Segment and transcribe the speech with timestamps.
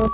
[0.00, 0.08] Oi,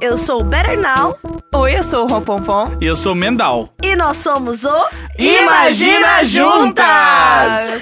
[0.00, 1.16] eu sou o Better Now
[1.54, 2.76] Oi, eu sou o Rompompom.
[2.80, 3.72] E eu sou o Mendal.
[3.80, 6.82] e nós somos o Imagina Juntas!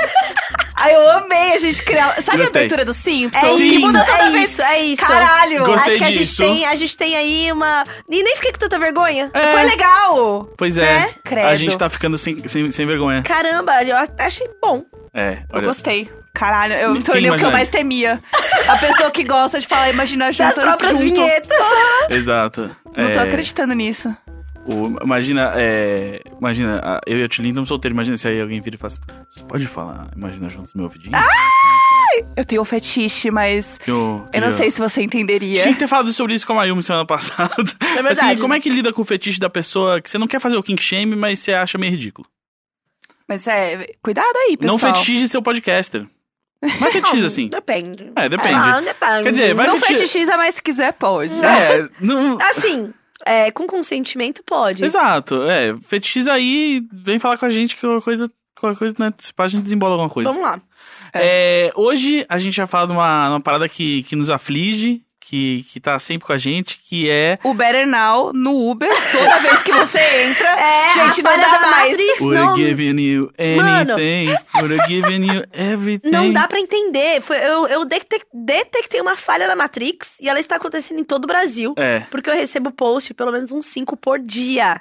[0.81, 2.11] Ai, eu amei a gente criar.
[2.23, 2.63] Sabe Gostei.
[2.63, 3.43] a abertura do Simpsons?
[3.45, 3.71] É Sim.
[3.71, 4.51] Que muda toda é vez.
[4.51, 4.97] isso, é isso.
[5.03, 5.59] Caralho!
[5.65, 6.43] Gostei Acho que a gente, disso.
[6.43, 7.85] tem, a gente tem aí uma.
[8.09, 9.31] E nem fiquei com tanta vergonha.
[9.35, 10.49] É, Foi legal!
[10.57, 10.83] Pois é.
[10.83, 11.15] Né?
[11.23, 11.47] Credo.
[11.49, 13.23] A gente tá ficando sem, sem, sem vergonha.
[13.23, 14.83] Caramba, eu achei bom.
[15.13, 15.67] É, Eu olha.
[15.67, 16.11] gostei.
[16.33, 18.23] Caralho, eu me tornei o que eu mais temia.
[18.69, 21.03] A pessoa que gosta de falar Imagina Juntas próprias junto.
[21.05, 21.59] vinhetas.
[22.09, 22.71] Exato.
[22.97, 24.15] Não tô É, acreditando nisso.
[24.67, 27.95] O- imagina, é, imagina, eu e a Tilly estamos solteiros.
[27.95, 31.17] Imagina se aí alguém vira e fala assim, Você pode falar, imagina juntos meu ouvidinho?
[32.37, 35.63] Eu tenho um fetiche, mas eu, eu não queria- sei se você entenderia.
[35.63, 37.55] Tinha que ter falado sobre isso com a Mayumi semana passada.
[37.97, 38.21] É verdade.
[38.33, 40.57] Assim, como é que lida com o fetiche da pessoa que você não quer fazer
[40.57, 42.27] o kink shame, mas você acha meio ridículo?
[43.29, 44.79] Mas é, cuidado aí, pessoal.
[44.79, 46.07] Não fetiche seu podcaster.
[46.63, 47.49] Mas fetiche assim.
[47.49, 48.11] Depende.
[48.17, 48.55] É, depende.
[48.55, 49.23] Ah, depende.
[49.23, 51.33] Quer dizer, vai Não fetiche- fetichiza, mas se quiser, pode.
[51.45, 52.39] É, não...
[52.43, 52.93] Assim,
[53.27, 54.85] é, com consentimento pode.
[54.85, 55.77] Exato, é.
[55.83, 59.13] Fetichiza aí, vem falar com a gente que qualquer coisa, qualquer coisa, né?
[59.19, 60.31] Se pá, a gente desembola alguma coisa.
[60.31, 60.61] Vamos lá.
[61.13, 65.65] É, hoje a gente vai falar de uma, uma parada que, que nos aflige, que,
[65.71, 69.63] que tá sempre com a gente, que é O Better Now no Uber, toda vez
[69.63, 70.49] que você entra.
[70.61, 71.91] É, gente, a não dá da mais.
[71.93, 73.93] Matrix Would não, given you Mano.
[73.95, 76.11] anything, would have given you everything.
[76.11, 77.21] não dá pra entender.
[77.21, 81.25] Foi, eu eu detec- detectei uma falha na Matrix e ela está acontecendo em todo
[81.25, 81.75] o Brasil.
[81.79, 84.81] É, Porque eu recebo post pelo menos uns 5 por dia.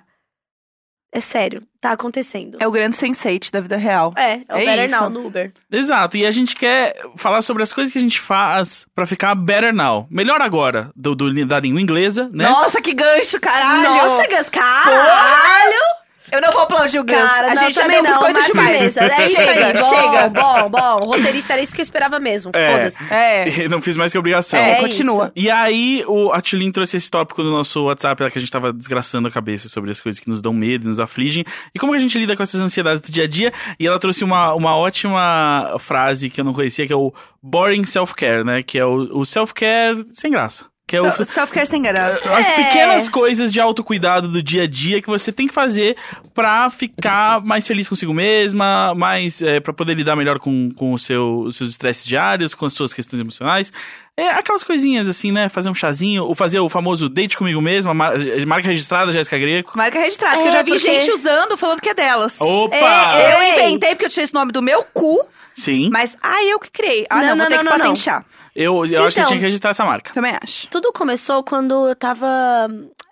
[1.12, 2.58] É sério, tá acontecendo.
[2.62, 4.14] É o grande sense da vida real.
[4.16, 5.00] É, é o É Better isso.
[5.00, 5.52] Now no Uber.
[5.72, 6.18] exato.
[6.18, 9.74] E a gente quer falar sobre as coisas que a gente faz pra ficar better
[9.74, 10.08] now.
[10.10, 12.48] Melhor agora, do, do, da língua inglesa, né?
[12.48, 13.90] Nossa, que gancho, caralho!
[13.90, 15.89] Nossa, Gus, caralho!
[16.32, 17.16] Eu não vou aplaudir o Gus.
[17.16, 18.70] Cara, a não, gente já também deu não, biscoito demais.
[18.78, 20.30] beleza, é isso chega, aí, bom, chega.
[20.30, 21.06] bom, bom.
[21.06, 22.72] Roteirista era isso que eu esperava mesmo, É.
[22.74, 23.04] foda-se.
[23.14, 24.60] É, Não fiz mais que obrigação.
[24.60, 25.32] é, É continua.
[25.36, 28.52] E aí, o, a Tilin trouxe esse tópico no nosso WhatsApp, lá que a gente
[28.52, 31.92] tava desgraçando a cabeça sobre as coisas que nos dão medo, nos afligem, e como
[31.94, 33.52] que a gente lida com essas ansiedades do dia a dia.
[33.80, 37.84] E ela trouxe uma, uma ótima frase que eu não conhecia, que é o boring
[37.84, 38.62] self-care, né?
[38.64, 40.66] Que é o, o self-care sem graça.
[40.90, 42.34] Que é o, Se- Self-care sem graça.
[42.34, 42.56] as É.
[42.56, 45.96] pequenas coisas de autocuidado do dia a dia que você tem que fazer
[46.34, 50.98] pra ficar mais feliz consigo mesma, mais é, para poder lidar melhor com, com o
[50.98, 53.72] seu, os seus estresses diários, com as suas questões emocionais.
[54.18, 55.48] É aquelas coisinhas assim, né?
[55.48, 58.16] Fazer um chazinho, ou fazer o famoso date comigo mesma, mar-
[58.48, 59.78] marca registrada, Jéssica Greco.
[59.78, 62.36] Marca registrada, É, que eu já vi porque- gente usando, falando que é delas.
[62.42, 62.76] Opa!
[62.76, 63.52] É, Eu Ei.
[63.52, 65.24] inventei porque eu tirei esse nome do meu cu,
[65.54, 67.06] Sim, mas ah, eu que criei.
[67.10, 67.86] Ah, Não, não, não, vou ter não, que não, não.
[67.94, 68.26] patentear.
[68.56, 69.26] eu, eu acho que eu Então.
[69.28, 70.14] tinha que registrar essa marca.
[70.14, 70.70] Também acho.
[70.70, 72.28] Tudo começou quando eu tava.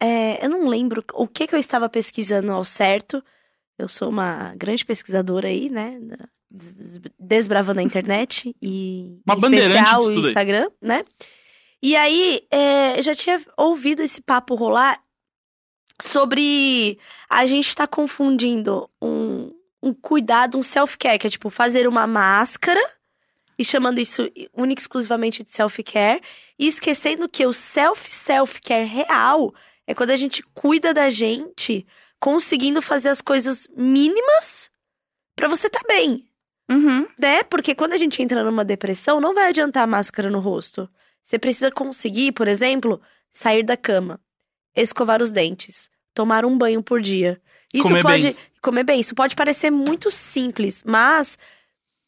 [0.02, 3.24] é, eu não lembro o que, que eu estava pesquisando ao certo.
[3.78, 6.00] Eu sou uma grande pesquisadora aí, né?
[7.20, 10.30] Desbravando a internet e Uma em bandeirante especial disso o tudo aí.
[10.32, 11.06] Instagram, né?
[11.84, 14.98] E aí, é, eu já tinha ouvido esse papo rolar
[16.02, 16.98] sobre
[17.30, 19.52] a gente tá confundindo um,
[19.82, 22.82] um cuidado, um self-care, que é tipo fazer uma máscara
[23.58, 26.22] e chamando isso única e exclusivamente de self-care,
[26.60, 29.54] e esquecendo que o self-self-care real
[29.88, 31.86] é quando a gente cuida da gente,
[32.20, 34.70] conseguindo fazer as coisas mínimas
[35.36, 36.24] pra você tá bem,
[36.70, 37.08] Uhum.
[37.18, 37.44] né?
[37.44, 40.90] Porque quando a gente entra numa depressão, não vai adiantar a máscara no rosto.
[41.22, 43.02] Você precisa conseguir, por exemplo,
[43.32, 44.20] sair da cama,
[44.76, 47.42] escovar os dentes, tomar um banho por dia.
[47.74, 48.36] Isso Comer pode bem.
[48.62, 49.00] comer bem.
[49.00, 51.38] Isso pode parecer muito simples, mas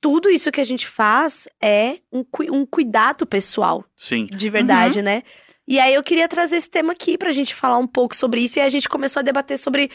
[0.02, 4.26] tudo isso que a gente faz é um, um cuidado pessoal, Sim.
[4.26, 5.24] de verdade, né?
[5.68, 8.58] E aí eu queria trazer esse tema aqui pra gente falar um pouco sobre isso
[8.58, 9.92] e a gente começou a debater sobre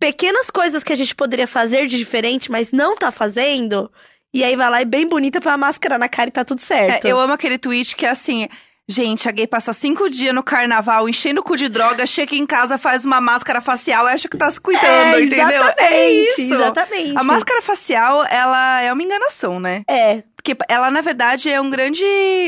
[0.00, 3.88] pequenas coisas que a gente poderia fazer de diferente, mas não tá fazendo.
[4.34, 6.60] E aí vai lá e bem bonita põe a máscara na cara e tá tudo
[6.60, 7.06] certo.
[7.06, 8.48] É, eu amo aquele tweet que é assim.
[8.88, 12.44] Gente, a gay passa cinco dias no carnaval enchendo o cu de droga, chega em
[12.44, 15.64] casa, faz uma máscara facial e acha que tá se cuidando, é, entendeu?
[15.78, 16.40] É isso.
[16.40, 17.16] exatamente.
[17.16, 19.82] A máscara facial, ela é uma enganação, né?
[19.88, 22.04] É, Porque ela, na verdade, é um grande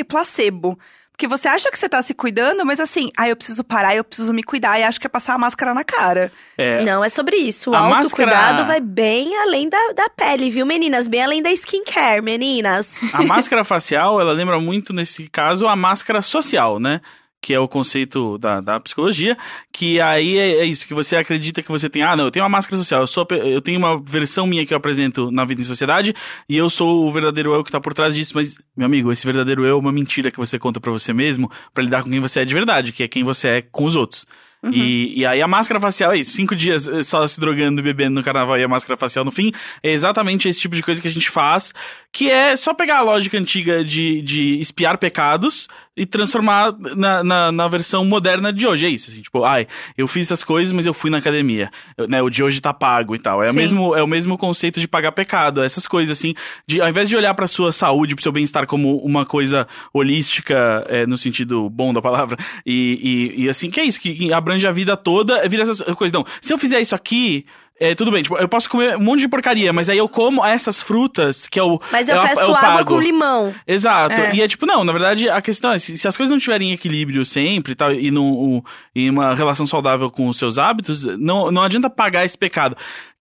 [0.08, 0.76] placebo.
[1.16, 4.02] Porque você acha que você tá se cuidando, mas assim, ah, eu preciso parar, eu
[4.02, 6.32] preciso me cuidar, e acho que é passar a máscara na cara.
[6.58, 7.70] É, não, é sobre isso.
[7.70, 11.06] O A autocuidado máscara- vai bem além da, da pele, viu, meninas?
[11.06, 12.98] Bem além da skincare, meninas.
[13.12, 17.00] A máscara facial, ela lembra muito, nesse caso, a máscara social, né?
[17.44, 19.36] Que é o conceito da, da psicologia,
[19.70, 22.42] que aí é, é isso, que você acredita que você tem, ah, não, eu tenho
[22.42, 25.60] uma máscara social, eu, sou, eu tenho uma versão minha que eu apresento na vida
[25.60, 26.14] em sociedade,
[26.48, 29.26] e eu sou o verdadeiro eu que tá por trás disso, mas, meu amigo, esse
[29.26, 32.18] verdadeiro eu é uma mentira que você conta pra você mesmo, pra lidar com quem
[32.18, 34.24] você é de verdade, que é quem você é com os outros.
[34.64, 34.72] Uhum.
[34.72, 37.84] E, e aí a máscara facial é isso, cinco dias eh, só se drogando e
[37.84, 39.52] bebendo no carnaval e a máscara facial no fim,
[39.82, 41.74] é exatamente esse tipo de coisa que a gente faz,
[42.10, 47.52] que é só pegar a lógica antiga de, de espiar pecados e transformar na, na,
[47.52, 48.86] na versão moderna de hoje.
[48.86, 51.70] É isso, assim, tipo, ai, eu fiz essas coisas, mas eu fui na academia.
[51.96, 53.42] Eu, né, o de hoje tá pago e tal.
[53.42, 55.62] É, o mesmo, é o mesmo conceito de pagar pecado.
[55.62, 56.34] Essas coisas, assim,
[56.66, 60.84] de ao invés de olhar pra sua saúde, pro seu bem-estar como uma coisa holística,
[60.88, 62.36] é, no sentido bom da palavra,
[62.66, 65.80] e, e, e assim, que é isso, que, que abrange a vida toda, vira essas
[65.94, 66.12] coisas.
[66.12, 67.46] Não, se eu fizer isso aqui.
[67.80, 70.44] É, tudo bem, tipo, eu posso comer um monte de porcaria, mas aí eu como
[70.44, 71.80] essas frutas, que é o.
[71.90, 73.52] Mas eu o- peço o água com limão.
[73.66, 74.20] Exato.
[74.20, 74.34] É.
[74.36, 76.70] E é tipo, não, na verdade, a questão é, se, se as coisas não estiverem
[76.70, 80.56] em equilíbrio sempre e tal, e num, o- em uma relação saudável com os seus
[80.56, 82.76] hábitos, não, não adianta pagar esse pecado.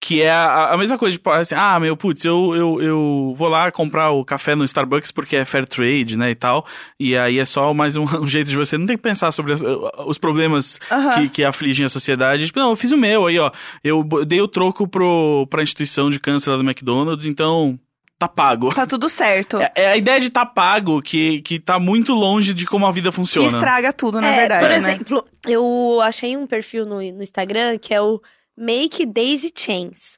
[0.05, 3.47] Que é a, a mesma coisa, tipo, assim, ah, meu, putz, eu, eu, eu vou
[3.47, 6.65] lá comprar o café no Starbucks porque é fair trade, né, e tal.
[6.99, 9.53] E aí é só mais um, um jeito de você não tem que pensar sobre
[9.53, 9.63] as-
[10.05, 11.21] os problemas Aham.
[11.21, 12.45] que, que afligem a sociedade.
[12.47, 13.49] Tipo, não, eu fiz o meu aí, ó.
[13.81, 17.79] Eu dei o troco pro, pra instituição de câncer lá do McDonald's, então
[18.19, 18.73] tá pago.
[18.73, 19.57] Tá tudo certo.
[19.57, 22.91] É, é a ideia de estar pago que, que tá muito longe de como a
[22.91, 23.47] vida que funciona.
[23.47, 24.77] estraga tudo, na É, verdade, Por né?
[24.77, 28.21] exemplo, eu achei um perfil no, no Instagram que é o
[28.57, 30.17] Make Daisy Chains.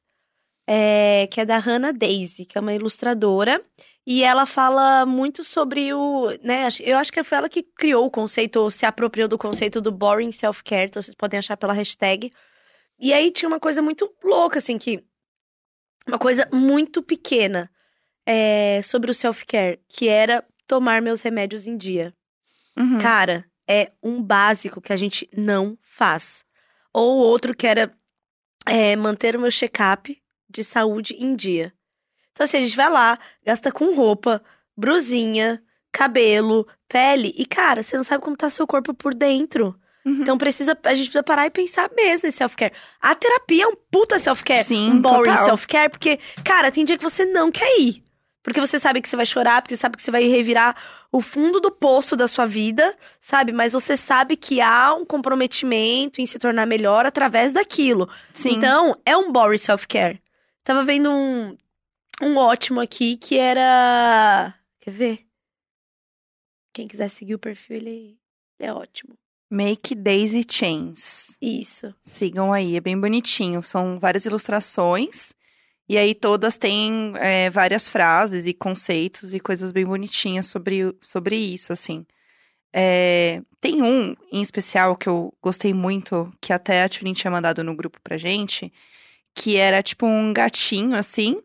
[0.67, 3.61] é, que é da Hannah Daisy, que é uma ilustradora.
[4.07, 6.29] E ela fala muito sobre o.
[6.43, 9.81] Né, eu acho que foi ela que criou o conceito, ou se apropriou do conceito
[9.81, 10.85] do boring self-care.
[10.87, 12.31] Então vocês podem achar pela hashtag.
[12.99, 15.03] E aí tinha uma coisa muito louca, assim, que.
[16.07, 17.69] Uma coisa muito pequena
[18.25, 22.13] é, sobre o self-care, que era tomar meus remédios em dia.
[22.77, 22.99] Uhum.
[22.99, 26.45] Cara, é um básico que a gente não faz.
[26.93, 27.91] Ou outro que era
[28.65, 31.73] é, manter o meu check-up de saúde em dia.
[32.31, 34.43] Então, assim, a gente vai lá, gasta com roupa,
[34.75, 37.33] brusinha, cabelo, pele.
[37.37, 39.79] E, cara, você não sabe como tá seu corpo por dentro.
[40.05, 40.21] Uhum.
[40.21, 42.71] Então, precisa, a gente precisa parar e pensar mesmo em self-care.
[43.01, 44.63] A terapia é um puta self-care.
[44.63, 48.03] Sim, um boring self-care, porque, cara, tem dia que você não quer ir.
[48.43, 50.75] Porque você sabe que você vai chorar, porque você sabe que você vai revirar
[51.11, 53.51] o fundo do poço da sua vida, sabe?
[53.51, 58.07] Mas você sabe que há um comprometimento em se tornar melhor através daquilo.
[58.31, 58.49] Sim.
[58.51, 60.21] Então, é um boring self-care.
[60.63, 61.57] Tava vendo um,
[62.21, 64.53] um ótimo aqui que era.
[64.79, 65.25] Quer ver?
[66.71, 68.19] Quem quiser seguir o perfil, ele,
[68.59, 69.17] ele é ótimo.
[69.49, 71.37] Make Daisy Chains.
[71.41, 71.93] Isso.
[72.01, 73.61] Sigam aí, é bem bonitinho.
[73.61, 75.33] São várias ilustrações.
[75.87, 81.35] E aí todas têm é, várias frases e conceitos e coisas bem bonitinhas sobre, sobre
[81.35, 82.05] isso, assim.
[82.73, 87.63] É, tem um em especial que eu gostei muito, que até a Tulin tinha mandado
[87.63, 88.73] no grupo pra gente,
[89.33, 91.41] que era tipo um gatinho, assim.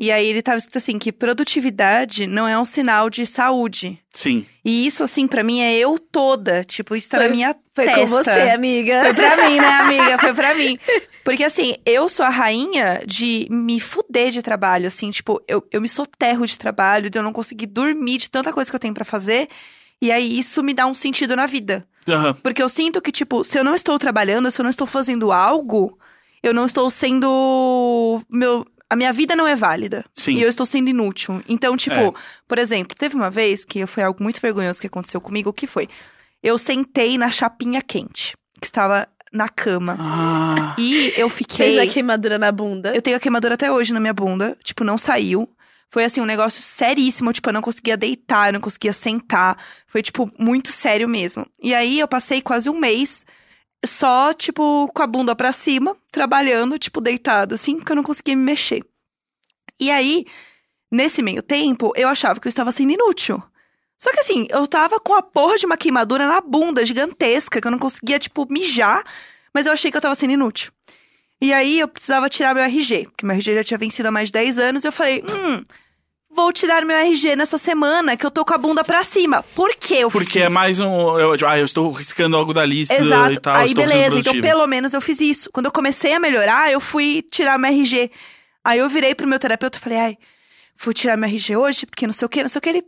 [0.00, 3.98] E aí ele tava escrito assim, que produtividade não é um sinal de saúde.
[4.12, 4.46] Sim.
[4.64, 6.62] E isso, assim, pra mim é eu toda.
[6.62, 8.00] Tipo, isso tá Foi- na minha Foi testa.
[8.00, 9.02] com você, amiga.
[9.02, 10.18] Foi pra mim, né, amiga?
[10.18, 10.78] Foi pra mim.
[11.24, 15.80] Porque, assim, eu sou a rainha de me fuder de trabalho, assim, tipo, eu, eu
[15.80, 18.94] me soterro de trabalho, de eu não conseguir dormir de tanta coisa que eu tenho
[18.94, 19.48] pra fazer.
[20.00, 21.84] E aí, isso me dá um sentido na vida.
[22.08, 22.34] Aham.
[22.34, 25.32] Porque eu sinto que, tipo, se eu não estou trabalhando, se eu não estou fazendo
[25.32, 25.98] algo,
[26.40, 28.22] eu não estou sendo.
[28.30, 28.64] Meu.
[28.90, 30.04] A minha vida não é válida.
[30.14, 30.32] Sim.
[30.34, 31.42] E eu estou sendo inútil.
[31.48, 32.12] Então, tipo, É.
[32.46, 35.66] por exemplo, teve uma vez que foi algo muito vergonhoso que aconteceu comigo, o que
[35.66, 35.88] foi?
[36.42, 39.96] Eu sentei na chapinha quente, que estava na cama.
[40.00, 41.74] Ah, E eu fiquei.
[41.74, 42.94] Fez a queimadura na bunda.
[42.94, 44.56] Eu tenho a queimadura até hoje na minha bunda.
[44.64, 45.48] Tipo, não saiu.
[45.90, 47.32] Foi assim, um negócio seríssimo.
[47.32, 49.58] Tipo, eu não conseguia deitar, eu não conseguia sentar.
[49.86, 51.46] Foi, tipo, muito sério mesmo.
[51.62, 53.24] E aí eu passei quase um mês
[53.84, 58.36] só, tipo, com a bunda pra cima, trabalhando, tipo, deitada, assim, porque eu não conseguia
[58.36, 58.82] me mexer.
[59.78, 60.26] E aí,
[60.90, 63.42] nesse meio tempo, eu achava que eu estava sendo inútil.
[63.98, 67.66] Só que assim, eu tava com a porra de uma queimadura na bunda gigantesca, que
[67.66, 69.04] eu não conseguia, tipo, mijar,
[69.52, 70.72] mas eu achei que eu tava sendo inútil.
[71.40, 74.28] E aí eu precisava tirar meu RG, porque meu RG já tinha vencido há mais
[74.28, 75.64] de 10 anos, e eu falei, hum,
[76.30, 79.42] vou tirar meu RG nessa semana que eu tô com a bunda pra cima.
[79.54, 81.18] Por que eu fiz porque é mais um.
[81.18, 83.40] Eu, tipo, ah, eu estou riscando algo da lista e Exato.
[83.40, 83.54] tal.
[83.54, 85.50] Aí beleza, então pelo menos eu fiz isso.
[85.52, 88.10] Quando eu comecei a melhorar, eu fui tirar meu RG.
[88.64, 90.18] Aí eu virei pro meu terapeuta e falei, ai,
[90.76, 92.68] fui tirar meu RG hoje, porque não sei o que, não sei o que.
[92.68, 92.84] Ele,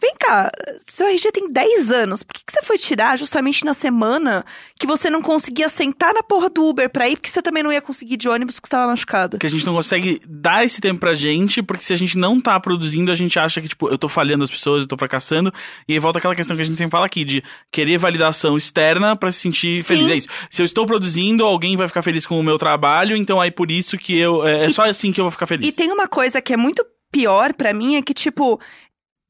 [0.00, 0.50] vem cá,
[0.86, 4.44] seu RG tem 10 anos, por que, que você foi tirar justamente na semana
[4.78, 7.72] que você não conseguia sentar na porra do Uber pra ir, porque você também não
[7.72, 9.38] ia conseguir ir de ônibus porque você tava machucada?
[9.38, 12.40] Que a gente não consegue dar esse tempo pra gente, porque se a gente não
[12.40, 15.52] tá produzindo, a gente acha que, tipo, eu tô falhando as pessoas, eu tô fracassando.
[15.86, 19.14] E aí volta aquela questão que a gente sempre fala aqui, de querer validação externa
[19.16, 19.84] pra se sentir Sim.
[19.84, 20.10] feliz.
[20.10, 20.28] É isso.
[20.48, 23.70] Se eu estou produzindo, alguém vai ficar feliz com o meu trabalho, então aí por
[23.70, 24.46] isso que eu.
[24.46, 25.66] É, é E- só assim que eu vou ficar feliz.
[25.68, 28.60] E tem uma coisa que é muito pior pra mim, é que, tipo,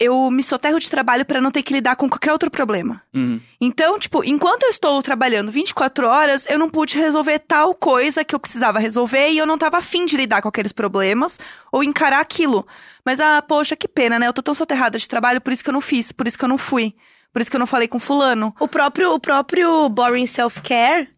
[0.01, 3.03] eu me soterro de trabalho pra não ter que lidar com qualquer outro problema.
[3.15, 3.39] Uhum.
[3.61, 8.35] Então, tipo, enquanto eu estou trabalhando 24 horas, eu não pude resolver tal coisa que
[8.35, 11.39] eu precisava resolver e eu não tava afim de lidar com aqueles problemas
[11.71, 12.67] ou encarar aquilo.
[13.05, 14.27] Mas, ah, poxa, que pena, né?
[14.27, 16.45] Eu tô tão soterrada de trabalho, por isso que eu não fiz, por isso que
[16.45, 16.95] eu não fui.
[17.33, 18.53] Por isso que eu não falei com fulano.
[18.59, 21.09] O próprio, o próprio Boring Self-Care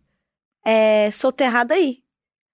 [0.65, 1.99] é soterrado aí.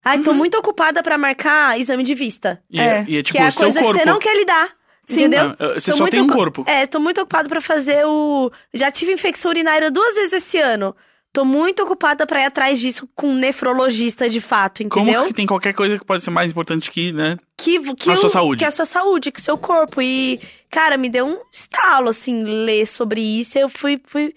[0.05, 0.37] Ai, tô Uhum.
[0.37, 2.63] muito ocupada pra marcar exame de vista.
[2.71, 3.05] E é, É.
[3.09, 3.95] e é tipo, que é a coisa corpo.
[3.95, 4.78] que você não quer lidar.
[5.09, 5.21] Sim.
[5.21, 5.57] Entendeu?
[5.59, 6.65] Ah, Você Tô só muito tem um corpo.
[6.67, 8.53] É, tô muito ocupado pra fazer o.
[8.75, 10.95] Já tive infecção urinária duas vezes esse ano.
[11.33, 15.15] Tô muito ocupada pra ir atrás disso com um nefrologista de fato, entendeu?
[15.15, 17.37] Como que tem qualquer coisa que pode ser mais importante que, né?
[17.57, 18.59] que, que A sua saúde.
[18.59, 20.03] Que a sua saúde, que o seu corpo.
[20.03, 23.59] E, cara, me deu um estalo, assim, ler sobre isso.
[23.59, 24.35] Eu fui, fui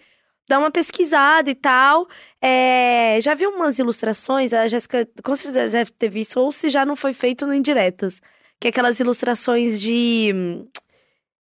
[0.48, 2.08] dar uma pesquisada e tal.
[2.42, 6.86] É, já vi umas ilustrações, a Jéssica com certeza deve ter visto, ou se já
[6.86, 8.22] não foi feito nem diretas.
[8.62, 10.32] Que é aquelas ilustrações de.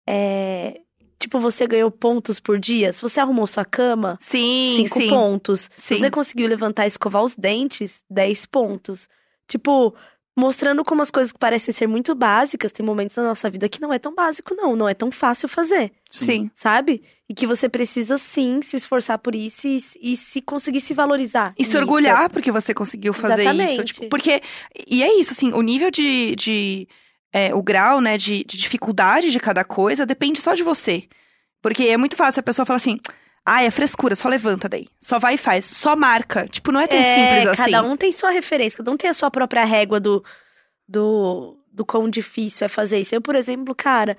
[0.05, 0.81] é,
[1.17, 2.91] tipo, você ganhou pontos por dia.
[2.91, 5.07] Se você arrumou sua cama, Sim, cinco sim.
[5.09, 5.69] pontos.
[5.75, 9.07] Se você conseguiu levantar e escovar os dentes, 10 pontos.
[9.47, 9.95] Tipo,
[10.37, 13.81] mostrando como as coisas que parecem ser muito básicas, tem momentos na nossa vida que
[13.81, 14.75] não é tão básico, não.
[14.75, 16.51] Não é tão fácil fazer, Sim.
[16.53, 17.01] sabe?
[17.27, 21.55] E que você precisa sim se esforçar por isso e, e se conseguir se valorizar.
[21.57, 21.79] E se nisso.
[21.79, 23.51] orgulhar porque você conseguiu fazer isso.
[23.51, 23.93] Exatamente.
[23.93, 24.41] Tipo, porque.
[24.87, 26.35] E é isso, assim, o nível de.
[26.35, 26.87] de
[27.33, 31.03] é, o grau, né, de, de dificuldade de cada coisa depende só de você.
[31.61, 32.99] Porque é muito fácil a pessoa falar assim.
[33.49, 34.87] Ah, é frescura, só levanta daí.
[34.99, 35.63] Só vai e faz.
[35.63, 36.45] Só marca.
[36.49, 37.03] Tipo, não é tão É,
[37.39, 37.71] simples assim.
[37.71, 40.21] cada um tem sua referência, cada um tem a sua própria régua do,
[40.87, 43.15] do, do quão difícil é fazer isso.
[43.15, 44.17] Eu, por exemplo, cara,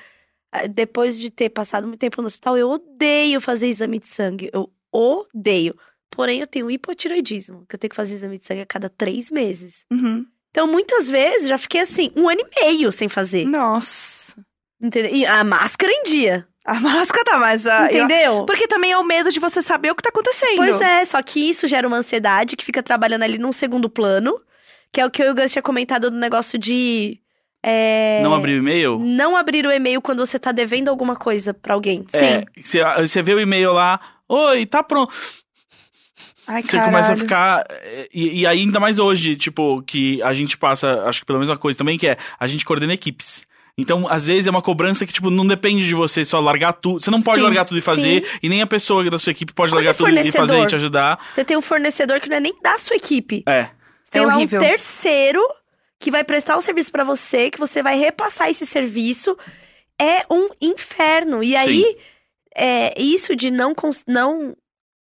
[0.50, 4.49] ah, depois de ter passado muito tempo no hospital, eu odeio fazer exame de sangue.
[4.52, 5.76] Eu odeio.
[6.11, 9.30] Porém, eu tenho hipotiroidismo, que eu tenho que fazer exame de sangue a cada três
[9.30, 9.85] meses.
[9.92, 10.25] Uhum.
[10.50, 13.44] Então, muitas vezes, já fiquei assim, um ano e meio sem fazer.
[13.44, 14.35] Nossa.
[14.80, 15.14] Entendeu?
[15.14, 16.49] E a máscara em dia.
[16.68, 17.66] A máscara tá mais.
[17.66, 18.44] a- eu- entendeu?
[18.46, 20.56] Porque também é o medo de você saber o que tá acontecendo.
[20.56, 24.38] Pois é, só que isso gera uma ansiedade que fica trabalhando ali num segundo plano,
[24.92, 27.18] que é o que eu e o Gus tinha comentado do negócio de.
[27.62, 28.98] é, Não abrir o e-mail?
[28.98, 32.04] Não abrir o e-mail quando você tá devendo alguma coisa pra alguém.
[32.12, 33.98] É, você, você vê o e-mail lá,
[34.28, 35.12] oi, tá pronto.
[36.46, 36.90] Ai, Você caralho.
[36.92, 37.64] começa a ficar.
[38.12, 41.76] E, e ainda mais hoje, tipo, que a gente passa, acho que pela mesma coisa
[41.76, 43.46] também, que é a gente coordena equipes.
[43.80, 47.00] Então, às vezes é uma cobrança que, tipo, não depende de você só largar tudo.
[47.00, 49.52] Você não pode Sim, largar tudo e fazer, e nem a pessoa da sua equipe
[49.52, 51.28] pode Quando largar é tudo e fazer e te ajudar.
[51.32, 53.44] Você tem um fornecedor que não é nem da sua equipe.
[53.47, 53.62] É.
[54.02, 54.61] Você tem É lá horrível.
[54.61, 55.40] um terceiro
[56.00, 59.38] que vai prestar um serviço pra você, que você vai repassar esse serviço.
[59.97, 61.42] É um inferno.
[61.42, 61.97] E aí,
[62.56, 63.75] é, isso de não,
[64.06, 64.56] não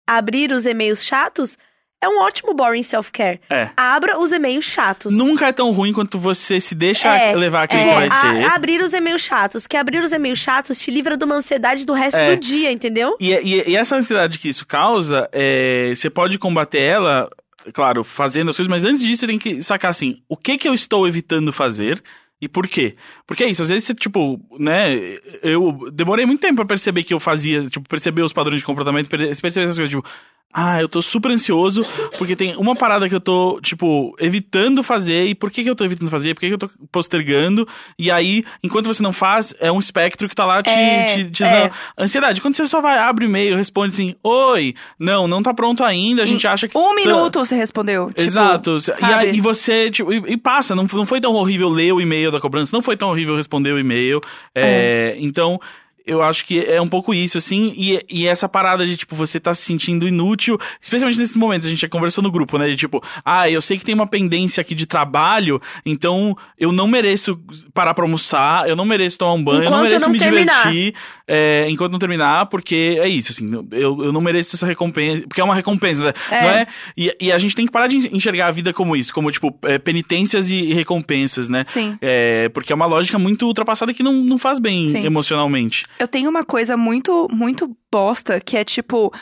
[0.06, 1.58] abrir os e-mails chatos
[2.06, 3.40] é um ótimo boring self-care.
[3.50, 3.70] É.
[3.76, 5.14] Abra os e-mails chatos.
[5.14, 8.12] Nunca é tão ruim quanto você se deixa É, levar aquele É, que vai a-
[8.22, 8.44] ser.
[8.54, 9.68] abrir os e-mails chatos.
[9.68, 12.36] Que abrir os e-mails chatos te livra de uma ansiedade do resto É.
[12.36, 13.16] do dia, entendeu?
[13.20, 17.30] E, e- e essa ansiedade que isso causa, é, você pode combater ela,
[17.74, 20.68] claro, fazendo as coisas, mas antes disso você tem que sacar assim, o que que
[20.68, 22.02] eu estou evitando fazer
[22.42, 22.96] e por quê?
[23.26, 27.14] Porque é isso, às vezes você, tipo, né, eu demorei muito tempo pra perceber que
[27.14, 30.06] eu fazia, tipo, perceber os padrões de comportamento, per- perceber essas coisas, tipo,
[30.58, 31.86] ah, eu tô super ansioso
[32.18, 35.26] porque tem uma parada que eu tô, tipo, evitando fazer.
[35.28, 36.34] E por que que eu tô evitando fazer?
[36.34, 37.68] Por que que eu tô postergando?
[38.00, 41.30] E aí, enquanto você não faz, é um espectro que tá lá te, É, te,
[41.32, 41.62] te é.
[41.68, 42.42] dando ansiedade.
[42.42, 46.24] Quando você só vai, abre o e-mail, responde assim, oi, não, não tá pronto ainda,
[46.24, 46.78] a gente acha que...
[46.78, 48.08] Um tá- minuto você respondeu.
[48.08, 48.78] tipo, Exato.
[48.78, 49.14] E, sabe?
[49.14, 52.32] aí, e você, tipo, e, e passa, não, não foi tão horrível ler o e-mail
[52.32, 54.22] da cobrança, não foi tão horrível responder o e-mail.
[54.54, 55.60] É, Então,
[56.06, 59.40] eu acho que é um pouco isso, assim, e, e essa parada de, tipo, você
[59.40, 62.76] tá se sentindo inútil, especialmente nesses momentos, a gente já conversou no grupo, né, de
[62.76, 67.40] tipo, ah, eu sei que tem uma pendência aqui de trabalho, então eu não mereço
[67.74, 70.20] parar pra almoçar, eu não mereço tomar um banho, eu não Enquanto mereço não me
[70.20, 70.68] terminar.
[70.68, 70.96] divertir,
[71.28, 75.42] é, enquanto não terminar, porque é isso, assim, eu, eu não mereço essa recompensa, porque
[75.42, 76.14] é uma recompensa, né?
[76.30, 76.42] É.
[76.42, 76.68] não é?
[76.96, 79.58] E, e a gente tem que parar de enxergar a vida como isso, como, tipo,
[79.64, 81.64] é, penitências e recompensas, né?
[81.66, 81.98] Sim.
[82.02, 85.06] É, porque é uma lógica muito ultrapassada que não, não faz bem Sim.
[85.06, 85.86] emocionalmente.
[86.00, 89.14] Eu tenho uma coisa muito, muito bosta, que é tipo.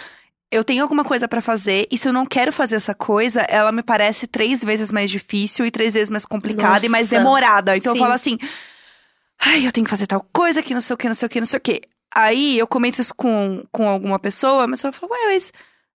[0.52, 3.72] Eu tenho alguma coisa pra fazer, e se eu não quero fazer essa coisa, ela
[3.72, 7.18] me parece três vezes mais difícil e três vezes mais complicada e mais Nossa.
[7.18, 7.76] demorada.
[7.76, 7.98] Então Sim.
[7.98, 8.38] eu falo assim.
[9.40, 11.30] Ai, eu tenho que fazer tal coisa que não sei o que, não sei o
[11.30, 11.82] que, não sei o que.
[12.16, 15.52] Aí eu comento isso com, com alguma pessoa, a pessoa fala, ué, mas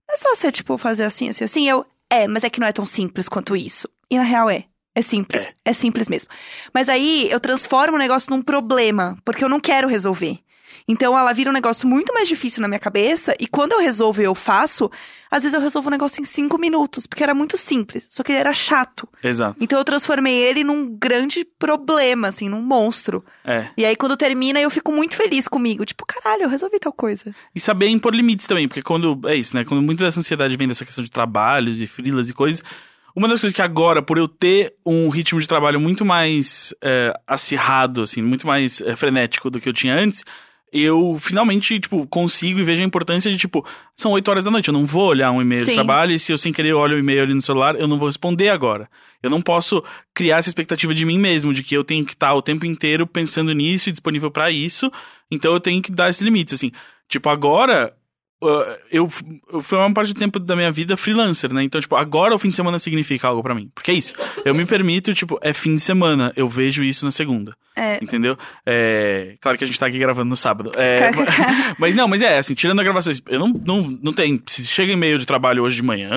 [0.08, 1.68] não é só você, tipo, fazer assim, assim, assim.
[1.68, 3.88] Eu, é, mas é que não é tão simples quanto isso.
[4.11, 4.64] E na real é.
[4.94, 5.54] É simples.
[5.64, 6.30] É, simples mesmo.
[6.75, 10.40] Mas aí eu transformo o negócio num problema, porque eu não quero resolver.
[10.87, 13.35] Então ela vira um negócio muito mais difícil na minha cabeça.
[13.39, 14.91] E quando eu resolvo e eu faço,
[15.31, 18.33] às vezes eu resolvo um negócio em cinco minutos, porque era muito simples, só que
[18.33, 19.09] ele era chato.
[19.23, 19.57] Exato.
[19.61, 23.25] Então eu transformei ele num grande problema, assim, num monstro.
[23.45, 23.69] É.
[23.77, 25.85] E aí quando termina, eu fico muito feliz comigo.
[25.85, 27.35] Tipo, caralho, eu resolvi tal coisa.
[27.55, 29.21] E saber impor limites também, porque quando.
[29.27, 29.65] É isso, né?
[29.65, 32.63] Quando muita dessa ansiedade vem dessa questão de trabalhos e frilas e coisas.
[33.19, 37.13] Uma das coisas que agora, por eu ter um ritmo de trabalho muito mais é,
[37.27, 40.25] acirrado, assim, muito mais é, frenético do que eu tinha antes,
[40.73, 44.69] eu finalmente, tipo, consigo e vejo a importância de, tipo, são 8 horas da noite,
[44.69, 45.71] eu não vou olhar um e-mail Sim.
[45.71, 47.99] de trabalho e se eu sem querer olho o e-mail ali no celular, eu não
[47.99, 48.89] vou responder agora.
[49.23, 49.83] Eu não posso
[50.15, 53.07] criar essa expectativa de mim mesmo, de que eu tenho que estar o tempo inteiro
[53.07, 54.91] pensando nisso e disponível pra isso,
[55.31, 56.71] então eu tenho que dar esses limites, assim.
[57.09, 57.95] Tipo, agora,
[58.40, 59.09] eu,
[59.52, 61.62] eu fui uma parte do tempo da minha vida freelancer, né?
[61.62, 63.71] Então, tipo, agora o fim de semana significa algo pra mim.
[63.75, 64.12] Porque é isso.
[64.45, 67.54] Eu me permito, tipo, é fim de semana, eu vejo isso na segunda.
[67.76, 67.99] É.
[68.02, 68.37] Entendeu?
[68.66, 70.71] É, claro que a gente tá aqui gravando no sábado.
[70.76, 71.25] É, ma-
[71.78, 74.42] mas não, mas é, assim, tirando a gravação, eu não, não, não tem.
[74.47, 76.11] Se chega e-mail de trabalho hoje de manhã,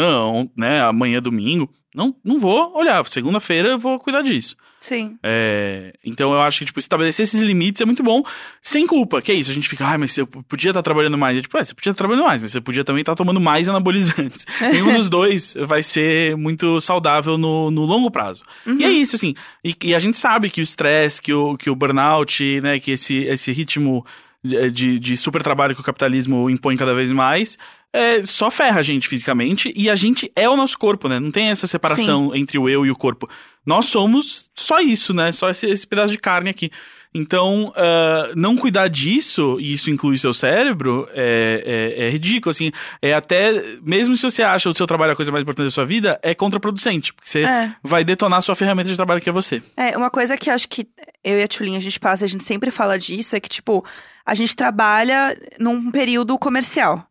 [0.57, 3.05] né, amanhã domingo, não, não vou olhar.
[3.07, 4.55] Segunda-feira eu vou cuidar disso.
[4.79, 5.19] Sim.
[5.21, 8.23] É, então eu acho que, tipo, estabelecer esses limites é muito bom,
[8.61, 11.37] sem culpa, que é isso, a gente fica, ai, mas eu podia estar trabalhando mais.
[11.37, 13.69] É tipo, é, você podia estar trabalhando mais, mas você podia também estar tomando mais
[13.69, 14.45] anabolizantes.
[14.59, 18.43] Nenhum dos dois vai ser muito saudável no, no longo prazo.
[18.65, 21.69] E é isso, assim, e, e a gente sabe que o estresse, que o, que
[21.69, 24.03] o burnout, né, que esse, esse ritmo
[24.43, 27.57] de, de, de super trabalho que o capitalismo impõe cada vez mais,
[27.93, 31.19] é, só ferra a gente fisicamente e a gente é o nosso corpo, né?
[31.19, 33.29] Não tem essa separação entre o eu e o corpo.
[33.65, 35.31] Nós somos só isso, né?
[35.31, 36.71] Só esse, esse pedaço de carne aqui.
[37.13, 42.71] Então, ah, não cuidar disso, e isso inclui seu cérebro, é, é, é ridículo, assim.
[43.01, 43.51] É até,
[43.81, 46.33] mesmo se você acha o seu trabalho a coisa mais importante da sua vida, é
[46.33, 47.73] contraproducente, porque você É.
[47.83, 49.61] vai detonar sua ferramenta de trabalho que é você.
[49.75, 50.87] É, uma coisa que acho que
[51.23, 53.85] eu e a Tchulinha a gente passa, a gente sempre fala disso, é que, tipo,
[54.25, 57.05] a gente trabalha num período comercial.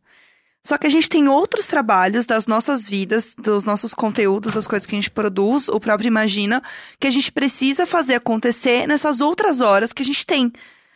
[0.63, 4.85] Só que a gente tem outros trabalhos das nossas vidas, dos nossos conteúdos, das coisas
[4.85, 6.61] que a gente produz, o próprio Imagina,
[6.99, 10.51] que a gente precisa fazer acontecer nessas outras horas que a gente tem.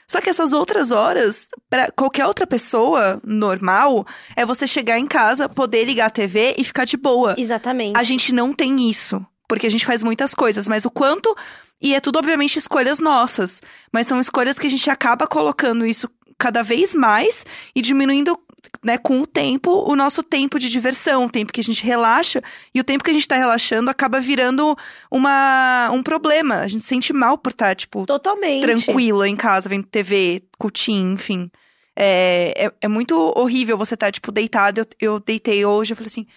[0.07, 4.05] Só que essas outras horas, pra qualquer outra pessoa normal,
[4.35, 7.35] é você chegar em casa, poder ligar a TV e ficar de boa.
[7.37, 7.97] Exatamente.
[7.97, 11.35] A gente não tem isso, porque a gente faz muitas coisas, mas o quanto.
[11.81, 13.61] E é tudo, obviamente, escolhas nossas.
[13.91, 18.37] Mas são escolhas que a gente acaba colocando isso cada vez mais e diminuindo,
[18.83, 22.41] né, com o tempo, o nosso tempo de diversão, o tempo que a gente relaxa.
[22.73, 24.75] E o tempo que a gente tá relaxando acaba virando
[25.09, 26.55] uma, um problema.
[26.59, 28.61] A gente se sente mal por estar, tipo, Totalmente.
[28.61, 31.51] tranquila em casa, vendo TV, cutinho, enfim.
[31.95, 34.81] É, é, é muito horrível você estar, tipo, deitada.
[34.81, 36.27] Eu, eu deitei hoje, eu falei assim,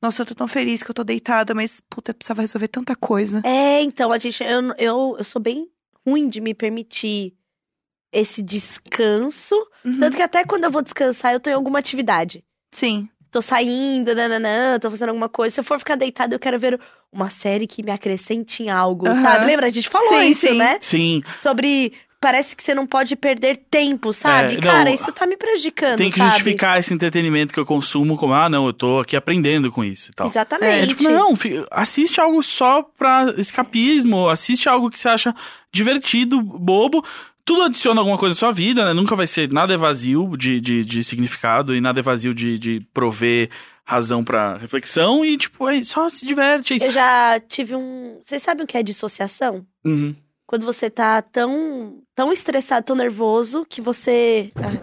[0.00, 2.94] nossa, eu tô tão feliz que eu tô deitada, mas, puta, eu precisava resolver tanta
[2.94, 3.40] coisa.
[3.44, 4.42] É, então, a gente.
[4.44, 5.68] Eu, eu, eu sou bem
[6.06, 7.34] ruim de me permitir
[8.12, 9.54] esse descanso.
[9.86, 10.00] Uhum.
[10.00, 12.42] Tanto que até quando eu vou descansar, eu tô em alguma atividade.
[12.72, 13.08] Sim.
[13.30, 15.54] Tô saindo, nananã, tô fazendo alguma coisa.
[15.54, 16.80] Se eu for ficar deitada, eu quero ver
[17.12, 19.22] uma série que me acrescente em algo, Aham.
[19.22, 19.46] sabe?
[19.46, 19.66] Lembra?
[19.66, 20.54] A gente falou Sim, isso, sim.
[20.54, 20.78] né?
[20.80, 21.92] Sim, Sobre.
[22.18, 24.54] Parece que você não pode perder tempo, sabe?
[24.54, 26.30] É, Cara, não, isso tá me prejudicando, tem que sabe?
[26.30, 30.10] justificar esse entretenimento que eu consumo como, ah, não, eu tô aqui aprendendo com isso
[30.10, 30.26] e tal.
[30.26, 30.82] Exatamente.
[30.82, 31.34] É, tipo, não,
[31.70, 35.34] assiste algo só pra escapismo, assiste algo que você acha
[35.70, 37.04] divertido, bobo.
[37.46, 38.92] Tudo adiciona alguma coisa à sua vida, né?
[38.92, 42.58] Nunca vai ser nada é vazio de, de, de significado e nada é vazio de,
[42.58, 43.48] de prover
[43.84, 46.74] razão pra reflexão e, tipo, é, só se diverte.
[46.74, 46.86] É.
[46.88, 48.18] Eu já tive um.
[48.22, 49.64] Vocês sabem o que é dissociação?
[49.84, 50.14] Uhum.
[50.44, 54.50] Quando você tá tão, tão estressado, tão nervoso, que você.
[54.56, 54.82] ah,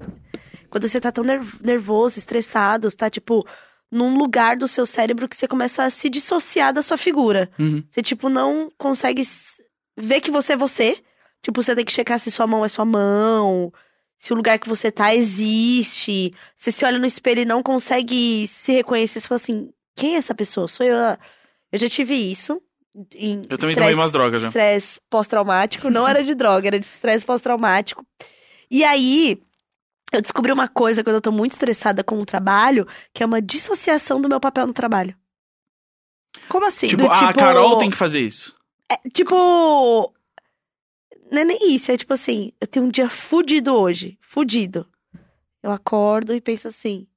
[0.69, 3.45] Quando você tá tão ner- nervoso, estressado, tá tipo
[3.91, 7.49] num lugar do seu cérebro que você começa a se dissociar da sua figura.
[7.59, 7.83] Uhum.
[7.91, 9.21] Você, tipo, não consegue
[9.97, 10.97] ver que você é você.
[11.43, 13.71] Tipo, você tem que checar se sua mão é sua mão,
[14.17, 16.33] se o lugar que você tá existe.
[16.55, 19.19] Você se olha no espelho e não consegue se reconhecer.
[19.19, 20.67] Você fala assim: quem é essa pessoa?
[20.67, 20.95] Sou eu.
[21.71, 22.61] Eu já tive isso.
[23.15, 24.47] em Eu também estresse- tomei umas drogas já.
[24.47, 25.89] Estresse pós-traumático.
[25.89, 28.05] Não era de droga, era de estresse pós-traumático.
[28.71, 29.41] E aí,
[30.13, 33.41] eu descobri uma coisa quando eu tô muito estressada com o trabalho, que é uma
[33.41, 35.15] dissociação do meu papel no trabalho.
[36.47, 36.87] Como assim?
[36.87, 38.55] Tipo, do ah, a tipo- Carol tem que fazer isso.
[38.89, 40.13] É, tipo.
[41.33, 44.19] Não é nem isso, é tipo assim, eu tenho um dia fudido hoje.
[44.21, 44.87] Fudido.
[45.63, 47.07] Eu acordo e penso assim.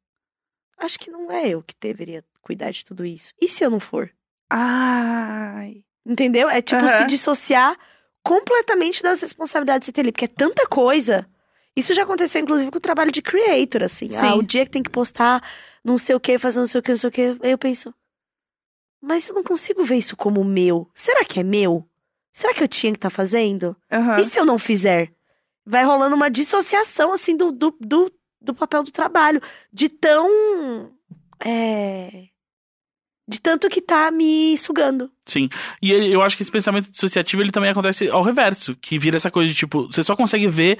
[0.79, 3.35] Acho que não é eu que deveria cuidar de tudo isso.
[3.39, 4.11] E se eu não for?
[4.49, 5.85] Ai.
[6.07, 6.49] Entendeu?
[6.49, 6.97] É tipo Aham.
[6.97, 7.77] se dissociar
[8.23, 11.29] completamente das responsabilidades que você tem ali, porque é tanta coisa.
[11.77, 14.09] Isso já aconteceu, inclusive, com o trabalho de creator, assim.
[14.15, 14.39] Ah, Sim.
[14.39, 15.47] o dia que tem que postar
[15.85, 17.37] não sei o que, fazer não sei o que, não sei o que.
[17.43, 17.95] Aí eu penso,
[18.99, 20.91] mas eu não consigo ver isso como meu.
[20.95, 21.87] Será que é meu?
[22.37, 23.75] Será que eu tinha que estar fazendo?
[23.91, 24.21] Aham.
[24.21, 25.11] E se eu não fizer?
[25.67, 29.43] vai rolando uma dissociação, assim, do, do, do, do papel do trabalho.
[29.73, 30.93] De tão.
[31.45, 32.29] É,
[33.29, 35.11] de tanto que tá me sugando.
[35.27, 35.49] Sim.
[35.83, 39.31] E eu acho que esse pensamento dissociativo ele também acontece ao reverso, que vira essa
[39.31, 40.79] coisa de tipo, você só consegue ver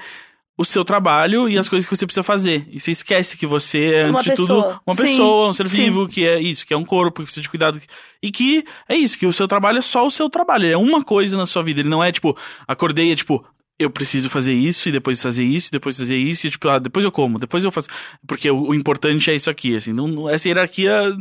[0.57, 2.67] o seu trabalho e as coisas que você precisa fazer.
[2.71, 4.81] E você esquece que você é, Uma antes de tudo, pessoa.
[4.87, 5.77] uma Sim, pessoa, um ser sim.
[5.77, 7.79] vivo, que é isso, que é um corpo, que precisa de cuidado.
[8.23, 10.65] E que é isso, que o seu trabalho é só o seu trabalho.
[10.65, 11.81] Ele é uma coisa na sua vida.
[11.81, 12.35] Ele não é tipo,
[12.67, 13.45] acordei, é tipo.
[13.79, 16.79] Eu preciso fazer isso, e depois fazer isso, e depois fazer isso, e tipo, ah,
[16.79, 17.87] depois eu como, depois eu faço.
[18.25, 19.93] Porque o, o importante é isso aqui, assim.
[19.93, 21.15] Não, não- essa hierarquia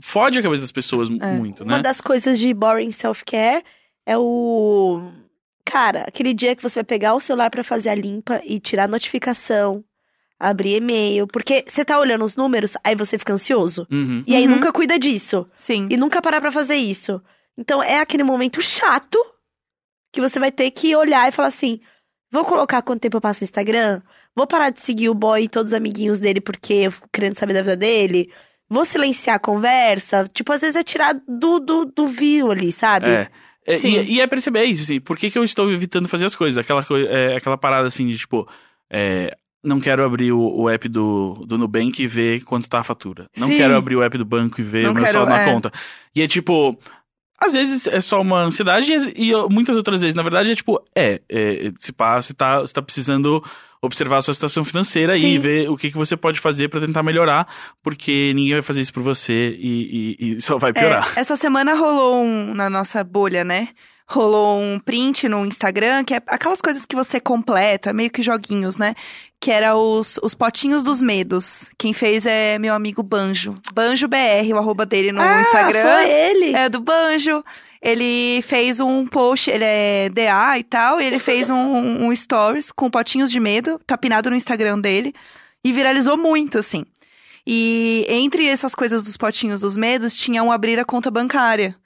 [0.00, 1.32] fode a cabeça das pessoas É.
[1.36, 1.82] muito, Uma né?
[1.82, 3.62] das coisas de boring self-care
[4.04, 5.00] é o.
[5.68, 8.88] Cara, aquele dia que você vai pegar o celular pra fazer a limpa e tirar
[8.88, 9.84] notificação,
[10.38, 11.26] abrir e-mail.
[11.26, 13.86] Porque você tá olhando os números, aí você fica ansioso.
[13.90, 14.22] Uhum.
[14.26, 14.54] E aí Uhum.
[14.54, 15.46] nunca cuida disso.
[15.56, 15.88] Sim.
[15.90, 17.20] E nunca parar pra fazer isso.
[17.58, 19.18] Então é aquele momento chato
[20.12, 21.80] que você vai ter que olhar e falar assim:
[22.30, 24.00] vou colocar quanto tempo eu passo no Instagram?
[24.36, 27.38] Vou parar de seguir o boy e todos os amiguinhos dele porque eu fico querendo
[27.38, 28.30] saber da vida dele?
[28.68, 30.26] Vou silenciar a conversa?
[30.32, 33.08] Tipo, às vezes é tirar do, do, do view ali, sabe?
[33.08, 33.28] É.
[33.66, 36.34] É, e, e é perceber isso, assim, por que, que eu estou evitando fazer as
[36.34, 36.56] coisas?
[36.56, 38.48] Aquela, é, aquela parada assim de tipo,
[38.88, 42.84] é, não quero abrir o, o app do, do Nubank e ver quanto tá a
[42.84, 43.28] fatura.
[43.36, 43.56] Não Sim.
[43.56, 45.44] quero abrir o app do banco e ver Não o meu quero, saldo na é.
[45.44, 45.72] conta.
[46.14, 46.78] E é tipo.
[47.38, 50.82] Às vezes é só uma ansiedade e, e muitas outras vezes, na verdade, é tipo,
[50.94, 53.44] é, é se passa, você tá, você tá precisando
[53.82, 55.38] observar a sua situação financeira e Sim.
[55.38, 57.46] ver o que, que você pode fazer pra tentar melhorar,
[57.82, 61.12] porque ninguém vai fazer isso por você e, e- e só vai piorar.
[61.16, 63.68] É, essa semana rolou um, na nossa bolha, né?
[64.08, 68.78] Rolou um print no Instagram, que é aquelas coisas que você completa, meio que joguinhos,
[68.78, 68.94] né?
[69.40, 71.70] Que era os, os potinhos dos medos.
[71.76, 73.56] Quem fez é meu amigo Banjo.
[73.74, 75.82] Banjo BR, o arroba dele no ah, Instagram.
[75.82, 76.54] foi ele.
[76.54, 77.42] É do Banjo.
[77.80, 82.72] Ele fez um post, ele é DA e tal, e ele fez um, um stories
[82.72, 85.14] com potinhos de medo, tá pinado no Instagram dele,
[85.64, 86.84] e viralizou muito, assim.
[87.46, 91.76] E entre essas coisas dos potinhos dos medos, tinha um abrir a conta bancária.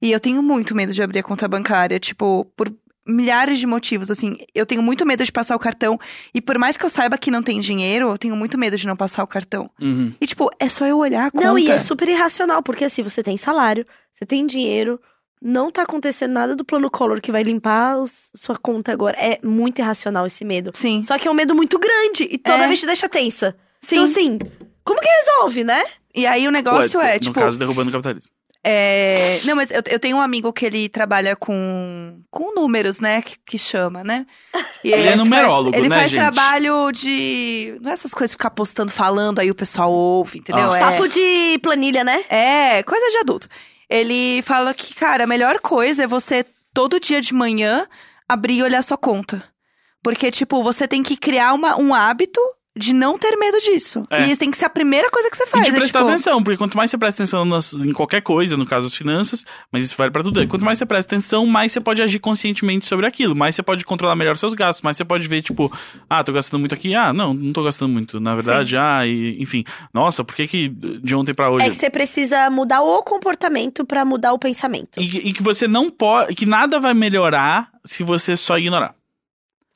[0.00, 2.72] E eu tenho muito medo de abrir a conta bancária, tipo, por
[3.06, 4.36] milhares de motivos, assim.
[4.54, 5.98] Eu tenho muito medo de passar o cartão,
[6.34, 8.86] e por mais que eu saiba que não tem dinheiro, eu tenho muito medo de
[8.86, 9.70] não passar o cartão.
[9.80, 10.12] Uhum.
[10.20, 11.44] E, tipo, é só eu olhar a conta.
[11.44, 15.00] Não, e é super irracional, porque assim, você tem salário, você tem dinheiro,
[15.40, 19.16] não tá acontecendo nada do plano Collor que vai limpar os- sua conta agora.
[19.18, 20.72] É muito irracional esse medo.
[20.74, 21.04] Sim.
[21.06, 22.66] Só que é um medo muito grande e toda É.
[22.66, 23.56] vez te deixa tensa.
[23.80, 23.96] Sim.
[23.96, 24.38] Então, assim,
[24.84, 25.82] como que resolve, né?
[26.14, 27.34] E aí o negócio Ué, é, no tipo.
[27.38, 28.30] caso, derrubando o capitalismo.
[28.68, 29.38] É...
[29.44, 33.22] Não, mas eu, eu tenho um amigo que ele trabalha com, com números, né?
[33.22, 34.26] Que, que chama, né?
[34.82, 36.20] E Ele é faz- numerólogo, Ele né, faz gente?
[36.20, 37.76] trabalho de.
[37.80, 40.64] Não é essas coisas de ficar postando, falando, aí o pessoal ouve, entendeu?
[40.64, 40.78] Nossa.
[40.78, 40.80] É...
[40.80, 42.24] Papo de planilha, né?
[42.28, 43.48] é, coisa de adulto.
[43.88, 46.44] Ele fala que, cara, a melhor coisa é você,
[46.74, 47.86] todo dia de manhã,
[48.28, 49.42] abrir e olhar sua conta.
[50.02, 52.40] Porque, tipo, você tem que criar uma, um hábito
[52.76, 54.04] de não ter medo disso.
[54.10, 54.22] É.
[54.26, 55.64] E isso tem que ser a primeira coisa que você E faz.
[55.64, 55.78] de né?
[55.78, 58.86] prestar Tipo, atenção, porque quanto mais você presta atenção nas- em qualquer coisa, no caso
[58.88, 60.46] as finanças, mas isso vale pra tudo.
[60.46, 63.84] Quanto mais você presta atenção, mais você pode agir conscientemente sobre aquilo, mais você pode
[63.84, 65.72] controlar melhor seus gastos, mais você pode ver, tipo,
[66.08, 69.40] ah, tô gastando muito aqui, ah, não, não tô gastando muito, na verdade, ah, e,
[69.40, 71.66] enfim, nossa, por que que de ontem pra hoje...
[71.66, 75.00] É que você precisa mudar o comportamento pra mudar o pensamento.
[75.00, 78.94] E, e que você não pode, que nada vai melhorar se você só ignorar.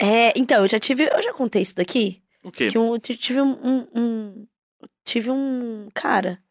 [0.02, 1.04] É, então, eu já tive.
[1.04, 2.19] Eu já contei isso daqui.
[2.42, 2.68] O quê?
[2.70, 4.46] Que um, eu tive um, um-
[5.05, 5.88] Tive um.
[5.94, 6.42] Cara.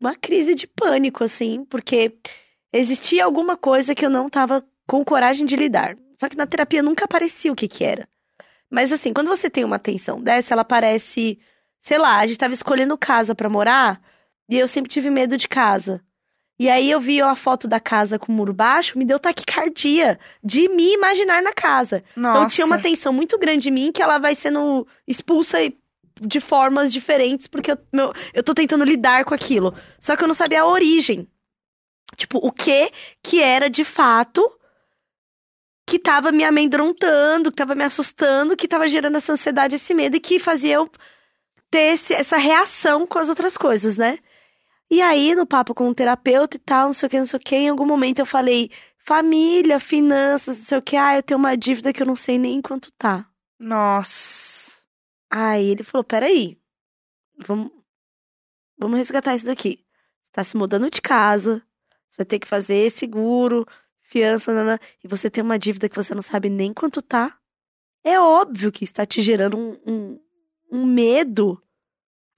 [0.00, 2.16] Uma crise de pânico, assim, porque
[2.72, 5.96] existia alguma coisa que eu não tava com coragem de lidar.
[6.20, 8.08] Só que na terapia nunca aparecia o que que era.
[8.70, 11.38] Mas assim, quando você tem uma tensão dessa, ela parece.
[11.80, 14.00] Sei lá, a gente tava escolhendo casa pra morar
[14.48, 16.04] e eu sempre tive medo de casa.
[16.58, 20.18] E aí eu vi a foto da casa com o muro baixo, me deu taquicardia
[20.42, 22.02] de me imaginar na casa.
[22.16, 22.36] Nossa.
[22.38, 25.58] Então tinha uma tensão muito grande em mim que ela vai sendo expulsa
[26.20, 29.72] de formas diferentes, porque eu, meu, eu tô tentando lidar com aquilo.
[30.00, 31.28] Só que eu não sabia a origem.
[32.16, 32.90] Tipo, o que
[33.22, 34.50] que era de fato
[35.86, 40.16] que tava me amedrontando, que tava me assustando, que tava gerando essa ansiedade, esse medo
[40.16, 40.90] e que fazia eu
[41.70, 44.18] ter esse- essa reação com as outras coisas, né?
[44.90, 47.36] E aí, no papo com o terapeuta e tal, não sei o que, não sei
[47.38, 51.22] o que, em algum momento eu falei, família, finanças, não sei o que, ah, eu
[51.22, 53.28] tenho uma dívida que eu não sei nem quanto tá.
[53.58, 54.72] Nossa.
[55.30, 56.58] Aí ele falou: peraí,
[57.38, 57.70] vamos,
[58.78, 59.84] vamos resgatar isso daqui.
[60.22, 61.62] Você tá se mudando de casa,
[62.08, 63.66] você vai ter que fazer seguro,
[64.02, 67.38] fiança, nanã, e você tem uma dívida que você não sabe nem quanto tá.
[68.04, 70.20] É óbvio que está te gerando um, um,
[70.70, 71.62] um medo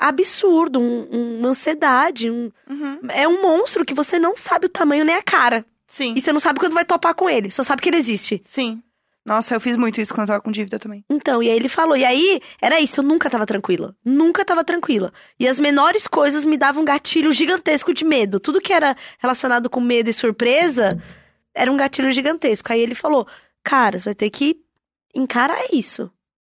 [0.09, 2.31] absurdo, um- uma ansiedade.
[2.31, 2.99] um- Uhum.
[3.11, 5.65] é um monstro que você não sabe o tamanho nem a cara.
[5.87, 6.15] Sim.
[6.17, 8.41] E você não sabe quando vai topar com ele, só sabe que ele existe.
[8.45, 8.83] Sim.
[9.27, 11.05] Nossa, eu fiz muito isso quando eu tava com dívida também.
[11.11, 13.95] Então, e aí ele falou, e aí era isso, eu nunca tava tranquila.
[14.05, 15.13] Nunca tava tranquila.
[15.39, 18.41] E as menores coisas me davam um gatilho gigantesco de medo.
[18.41, 21.01] Tudo que era relacionado com medo e surpresa
[21.55, 22.73] era um gatilho gigantesco.
[22.73, 23.27] Aí ele falou:
[23.63, 24.57] Cara, você vai ter que
[25.15, 26.11] encarar isso.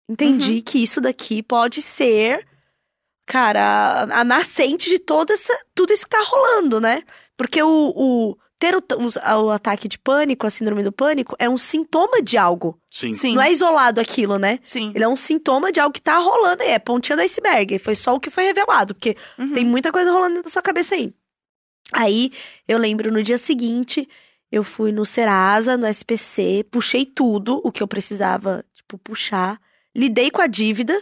[0.10, 2.46] Entendi que isso daqui pode ser,
[3.26, 3.62] cara,
[4.10, 7.04] a, a nascente de todo essa, tudo isso que tá rolando, né?
[7.38, 11.50] Porque o, o ter o, o, o ataque de pânico, a síndrome do pânico, é
[11.50, 12.80] um sintoma de algo.
[12.90, 13.14] Sim.
[13.14, 13.36] Sim.
[13.36, 14.60] Não é isolado aquilo, né?
[14.64, 14.92] Sim.
[14.96, 16.70] Ele é um sintoma de algo que tá rolando aí.
[16.70, 17.78] É pontinha do iceberg.
[17.80, 19.52] Foi só o que foi revelado, porque Uhum.
[19.54, 21.14] tem muita coisa rolando dentro da sua cabeça aí.
[21.92, 22.32] Aí,
[22.68, 24.08] eu lembro, no dia seguinte,
[24.52, 29.60] eu fui no Serasa, no SPC, puxei tudo o que eu precisava, tipo, puxar.
[29.94, 31.00] Lidei com a dívida,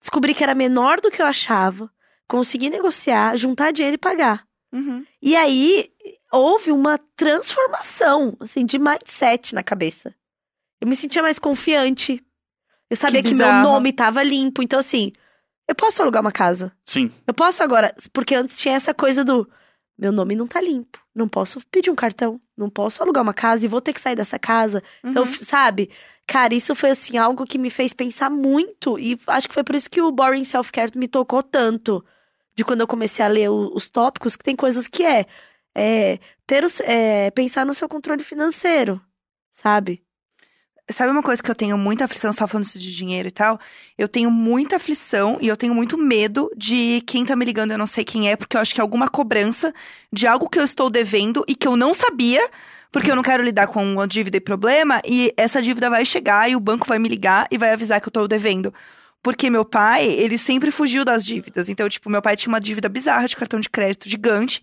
[0.00, 1.90] descobri que era menor do que eu achava,
[2.28, 4.46] consegui negociar, juntar dinheiro e pagar.
[4.72, 5.04] Uhum.
[5.20, 5.90] E aí,
[6.32, 10.14] houve uma transformação, assim, de mindset na cabeça.
[10.80, 12.24] Eu me sentia mais confiante.
[12.88, 13.62] Eu sabia que, meu bizarro.
[13.68, 14.62] nome tava limpo.
[14.62, 15.12] Então, assim,
[15.68, 16.72] eu posso alugar uma casa.
[16.84, 17.12] Sim.
[17.26, 17.94] Eu posso agora.
[18.12, 19.48] Porque antes tinha essa coisa do.
[19.98, 20.98] Meu nome não tá limpo.
[21.14, 22.40] Não posso pedir um cartão.
[22.56, 24.82] Não posso alugar uma casa e vou ter que sair dessa casa.
[25.04, 25.28] Então, Uhum.
[25.30, 25.90] f- sabe?
[26.30, 28.96] Cara, isso foi, assim, algo que me fez pensar muito.
[29.00, 32.04] E acho que foi por isso que o Boring Self-Care me tocou tanto.
[32.54, 35.26] De quando eu comecei a ler o- os tópicos, que tem coisas que é.
[35.74, 39.00] é ter é, pensar no seu controle financeiro.
[39.50, 40.04] Sabe?
[40.88, 43.32] Sabe uma coisa que eu tenho muita aflição, você tava falando isso de dinheiro e
[43.32, 43.58] tal?
[43.98, 47.78] Eu tenho muita aflição e eu tenho muito medo de quem tá me ligando, eu
[47.78, 49.74] não sei quem é, porque eu acho que é alguma cobrança
[50.12, 52.48] de algo que eu estou devendo e que eu não sabia,
[52.92, 56.50] porque eu não quero lidar com uma dívida e problema, e essa dívida vai chegar
[56.50, 58.72] e o banco vai me ligar e vai avisar que eu tô devendo.
[59.22, 61.68] Porque meu pai, ele sempre fugiu das dívidas.
[61.68, 64.62] Então, tipo, meu pai tinha uma dívida bizarra de cartão de crédito gigante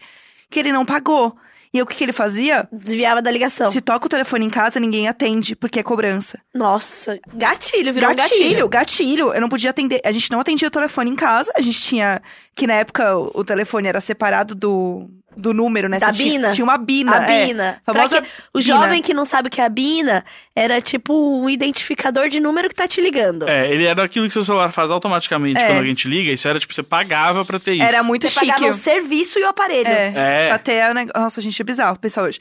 [0.50, 1.38] que ele não pagou.
[1.74, 2.68] E o que, que ele fazia?
[2.72, 3.72] Desviava da ligação.
[3.72, 6.40] Se toca o telefone em casa, ninguém atende, porque é cobrança.
[6.54, 8.70] Nossa, gatilho, virou gatilho, gatilho.
[8.70, 9.34] gatilho.
[9.34, 10.02] Eu não podia atender.
[10.04, 11.52] A gente não atendia o telefone em casa.
[11.56, 12.22] A gente tinha.
[12.56, 16.00] Que na época o telefone era separado do, do número, né?
[16.00, 16.48] Da Você tinha- bina.
[16.50, 17.18] você Tinha uma bina.
[17.20, 17.46] A é.
[17.48, 17.82] Bina.
[17.86, 18.76] famosa Pra que- o Bina.
[18.76, 22.68] jovem que não sabe o que é a Bina era tipo um identificador de número
[22.70, 23.48] que tá te ligando.
[23.48, 25.68] É, ele era aquilo que seu celular faz automaticamente É.
[25.68, 26.32] quando alguém te liga.
[26.32, 27.84] Isso era tipo, você pagava pra ter isso.
[27.84, 28.52] Era muito Você chique.
[28.52, 29.88] pagava o serviço e o aparelho.
[29.88, 30.48] É.
[30.48, 30.52] É.
[30.52, 31.22] Até o negócio.
[31.22, 32.40] Nossa, gente, é bizarro pensar hoje.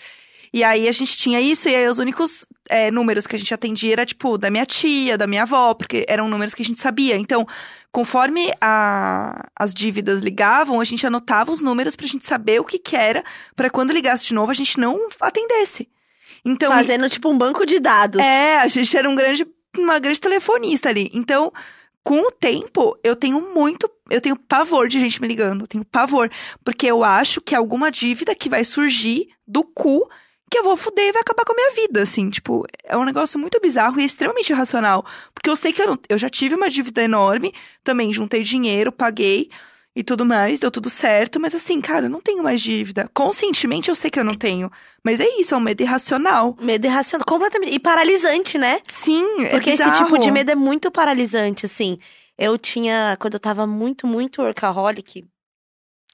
[0.52, 3.52] E aí a gente tinha isso, e aí os únicos é, números que a gente
[3.52, 6.80] atendia era, tipo, da minha tia, da minha avó, porque eram números que a gente
[6.80, 7.16] sabia.
[7.16, 7.46] Então,
[7.96, 12.78] conforme a- as dívidas ligavam, a gente anotava os números pra gente saber o que
[12.78, 15.88] que era, pra quando ligasse de novo a gente não atendesse.
[16.44, 18.20] Então, Fazendo tipo um banco de dados.
[18.20, 19.46] é, a gente era um grande,
[19.78, 21.10] uma grande telefonista ali.
[21.14, 21.50] Então,
[22.04, 25.82] com o tempo, eu tenho muito, eu tenho pavor de gente me ligando, eu tenho
[25.84, 26.30] pavor,
[26.62, 30.06] porque eu acho que é alguma dívida que vai surgir do cu
[30.50, 33.04] que eu vou fuder e vai acabar com a minha vida, assim, tipo, é um
[33.04, 35.04] negócio muito bizarro e extremamente irracional,
[35.34, 38.92] porque eu sei que eu, não- eu já tive uma dívida enorme, também juntei dinheiro,
[38.92, 39.50] paguei
[39.94, 43.10] e tudo mais, deu tudo certo, mas assim, cara, eu não tenho mais dívida.
[43.14, 44.70] Conscientemente eu sei que eu não tenho,
[45.02, 46.56] mas é isso, é um medo irracional.
[46.60, 47.74] Medo irracional, completamente.
[47.74, 48.80] E paralisante, né?
[48.86, 50.04] Sim, é Porque esse bizarro.
[50.04, 51.98] tipo de medo é muito paralisante, assim.
[52.38, 55.24] Eu tinha, quando eu tava muito, muito workaholic,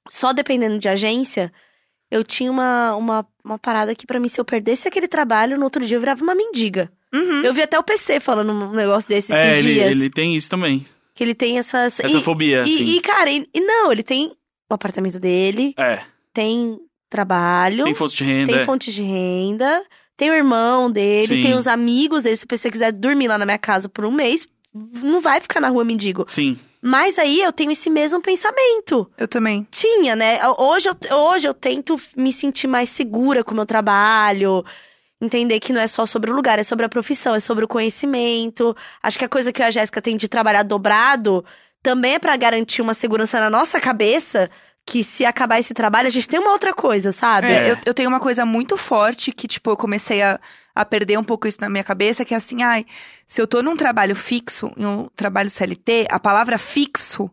[0.09, 1.53] só dependendo de agência,
[2.12, 5.64] eu tinha uma, uma, uma parada que pra mim, se eu perdesse aquele trabalho, no
[5.64, 6.92] outro dia eu virava uma mendiga.
[7.12, 7.42] Uhum.
[7.42, 9.90] Eu vi até o PC falando um negócio desse esses É, ele, dias.
[9.90, 10.87] ele tem isso também.
[11.14, 12.01] Que ele tem essas.
[12.01, 12.85] Essa e, fobia, e, assim.
[12.85, 14.31] e, cara, e, e não, ele tem
[14.70, 16.01] o apartamento dele, É.
[16.33, 16.79] tem
[17.11, 18.53] trabalho, Tem fonte de renda.
[18.53, 18.64] tem é.
[18.64, 19.85] fonte de renda,
[20.16, 21.42] tem o irmão dele, Sim.
[21.42, 22.37] tem os amigos dele.
[22.37, 25.68] Se você quiser dormir lá na minha casa por um mês, não vai ficar na
[25.68, 26.25] rua mendigo.
[26.27, 26.59] Sim.
[26.85, 29.09] Mas aí eu tenho esse mesmo pensamento.
[29.16, 29.66] Eu também.
[29.71, 30.40] Tinha, né?
[30.59, 34.64] Hoje eu, hoje eu tento me sentir mais segura com o meu trabalho.
[35.21, 37.68] Entender que não é só sobre o lugar, é sobre a profissão, é sobre o
[37.68, 38.77] conhecimento.
[39.01, 41.45] Acho que a coisa que a Jéssica tem de trabalhar dobrado
[41.81, 44.51] também é pra garantir uma segurança na nossa cabeça.
[44.85, 47.49] Que se acabar esse trabalho, a gente tem uma outra coisa, sabe?
[47.49, 47.71] É.
[47.71, 50.40] Eu, eu tenho uma coisa muito forte que, tipo, eu comecei a,
[50.75, 52.85] a perder um pouco isso na minha cabeça, que é assim, ai,
[53.27, 57.31] se eu tô num trabalho fixo, em um trabalho CLT, a palavra fixo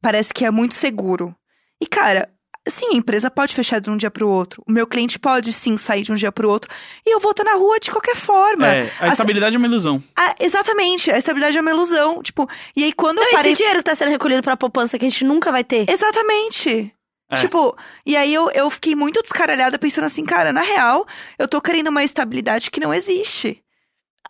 [0.00, 1.34] parece que é muito seguro.
[1.80, 2.28] E, cara,
[2.68, 4.62] sim, a empresa pode fechar de um dia pro outro.
[4.66, 6.70] O meu cliente pode sim sair de um dia pro outro.
[7.06, 8.66] E eu vou estar na rua de qualquer forma.
[8.66, 10.02] É, a estabilidade é uma ilusão.
[10.16, 12.22] Ah, exatamente, a estabilidade é uma ilusão.
[12.22, 13.52] Tipo, e aí quando Não, eu parei.
[13.52, 15.88] esse dinheiro que tá sendo recolhido pra poupança que a gente nunca vai ter.
[15.88, 16.92] Exatamente.
[17.30, 17.36] É.
[17.36, 21.06] Tipo, e aí eu, eu fiquei muito descaralhada pensando assim, cara, na real,
[21.38, 23.62] eu tô querendo uma estabilidade que não existe.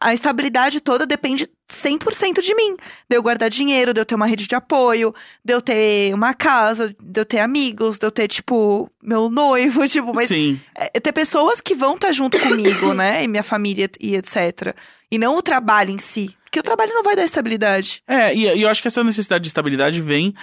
[0.01, 2.77] A estabilidade toda depende 100% de mim.
[3.09, 6.33] De eu guardar dinheiro, de eu ter uma rede de apoio, de eu ter uma
[6.33, 10.59] casa, de eu ter amigos, de eu ter, tipo, meu noivo, tipo, mas Sim.
[10.75, 13.23] é, ter pessoas que vão estar junto comigo, né?
[13.23, 14.75] E minha família e etc.
[15.11, 16.35] E não o trabalho em si.
[16.45, 18.03] Porque o trabalho não vai dar estabilidade.
[18.09, 20.35] É, e, e eu acho que essa necessidade de estabilidade vem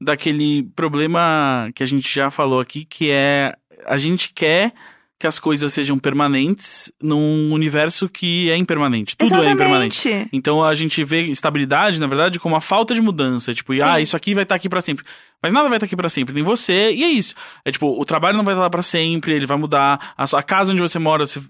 [0.00, 3.52] daquele problema que a gente já falou aqui, que é
[3.86, 4.72] a gente quer
[5.18, 9.16] que as coisas sejam permanentes num universo que é impermanente.
[9.16, 10.06] Tudo é impermanente.
[10.06, 10.30] Exatamente.
[10.32, 13.52] Então a gente vê estabilidade, na verdade, como a falta de mudança.
[13.52, 13.80] Tipo, Sim.
[13.82, 15.04] ah, isso aqui vai estar aqui pra sempre.
[15.42, 17.34] Mas nada vai estar aqui pra sempre, nem você, e é isso.
[17.64, 20.14] É tipo, o trabalho não vai estar lá pra sempre, ele vai mudar.
[20.16, 21.40] A, sua, a casa onde você mora, você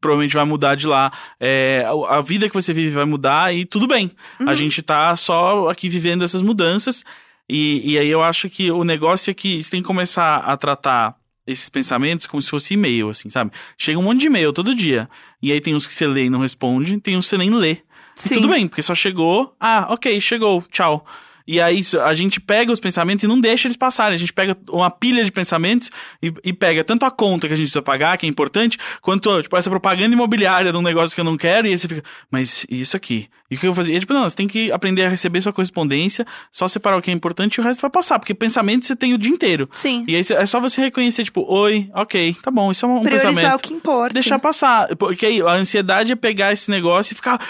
[0.00, 1.10] provavelmente vai mudar de lá.
[1.40, 4.12] É, a, a vida que você vive vai mudar e tudo bem.
[4.46, 7.04] A gente tá só aqui vivendo essas mudanças.
[7.48, 10.56] E, e aí eu acho que o negócio é que você tem que começar a
[10.56, 13.52] tratar esses pensamentos como se fosse e-mail, assim, sabe?
[13.78, 15.08] Chega um monte de e-mail todo dia.
[15.40, 17.50] E aí tem uns que você lê e não responde, tem uns que você nem
[17.50, 17.72] lê.
[17.72, 17.80] E
[18.16, 18.34] Sim.
[18.34, 19.54] tudo bem, porque só chegou.
[19.60, 21.06] Ah, ok, chegou, tchau.
[21.46, 24.14] E aí isso, a gente pega os pensamentos e não deixa eles passarem.
[24.14, 25.90] A gente pega uma pilha de pensamentos
[26.22, 29.42] e, e pega tanto a conta que a gente precisa pagar, que é importante, quanto
[29.42, 31.66] tipo, essa propaganda imobiliária de um negócio que eu não quero.
[31.66, 33.28] E aí você fica, mas e isso aqui?
[33.50, 33.94] E o que eu vou fazer?
[33.94, 37.10] E, tipo, não, você tem que aprender a receber sua correspondência, só separar o que
[37.10, 38.18] é importante e o resto vai passar.
[38.18, 39.68] Porque pensamento você tem o dia inteiro.
[39.72, 40.04] Sim.
[40.08, 43.32] E aí é só você reconhecer, tipo, oi, ok, tá bom, isso é um Priorizar
[43.32, 44.14] pensamento o que importa.
[44.14, 44.94] deixar passar.
[44.96, 47.40] Porque aí a ansiedade é pegar esse negócio e ficar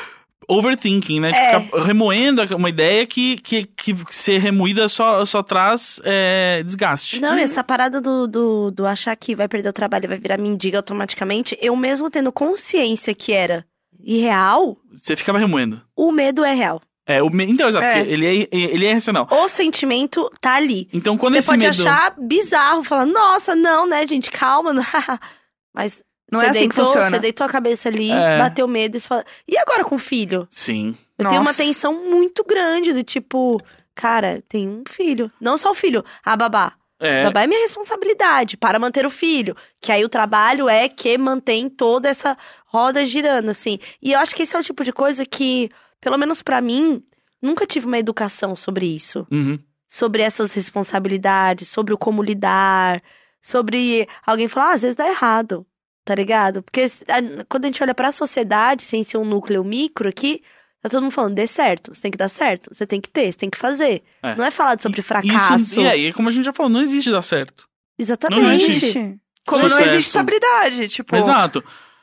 [0.49, 1.31] overthinking, né?
[1.31, 1.61] De É.
[1.61, 7.21] Ficar remoendo uma ideia que, que, que ser remoída só, só traz é, desgaste.
[7.21, 10.19] Não, e essa parada do, do, do achar que vai perder o trabalho e vai
[10.19, 13.65] virar mendiga automaticamente, eu mesmo tendo consciência que era
[14.03, 15.81] irreal, Você ficava remoendo.
[15.97, 16.81] o medo é real.
[17.09, 17.45] É, o me...
[17.45, 18.01] Então, exato, É.
[18.01, 19.29] ele é, ele é irracional.
[19.31, 20.89] O sentimento tá ali.
[20.93, 21.71] Então, quando Você esse pode medo...
[21.71, 24.73] achar bizarro, falar, nossa, não, né, gente, calma.
[24.73, 24.83] não."
[25.73, 27.09] Mas Não você é assim que deitou, funciona.
[27.11, 28.39] Você deitou a cabeça ali, É.
[28.39, 30.47] bateu medo e você fala, e agora com o filho?
[30.51, 30.97] Sim.
[31.19, 31.63] Eu tenho uma Nossa.
[31.63, 33.57] tensão muito grande do tipo,
[33.95, 35.31] cara, tem um filho.
[35.41, 36.73] Não só o filho, a babá.
[36.99, 39.55] É, Babá é minha responsabilidade para manter o filho.
[39.83, 43.79] Que aí o trabalho é que mantém toda essa roda girando, assim.
[44.01, 47.03] E eu acho que esse é o tipo de coisa que, pelo menos pra mim,
[47.41, 49.27] nunca tive uma educação sobre isso.
[49.31, 49.59] uhum.
[49.89, 53.01] Sobre essas responsabilidades, sobre o como lidar,
[53.41, 55.65] sobre alguém falar, ah, às vezes dá errado,
[56.07, 56.63] tá ligado?
[56.63, 60.41] Porque a- quando a gente olha pra sociedade, sem ser um núcleo micro aqui,
[60.81, 63.31] tá todo mundo falando, dê certo, você tem que dar certo, você tem que ter,
[63.33, 64.03] você tem que fazer.
[64.23, 64.35] É.
[64.37, 65.57] Não é falar sobre fracasso.
[65.57, 67.65] Isso, e aí, como a gente já falou, não existe dar certo.
[67.99, 68.65] Não Exatamente.
[68.71, 69.19] existe.
[69.47, 69.91] Como não Sucesso.
[69.91, 71.15] existe estabilidade, tipo...
[71.17, 71.63] Exato.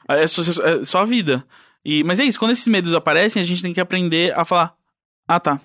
[0.10, 1.46] É só, é só a vida.
[1.86, 4.74] E, mas é isso, quando esses medos aparecem, a gente tem que aprender a falar,
[5.28, 5.60] ah, tá.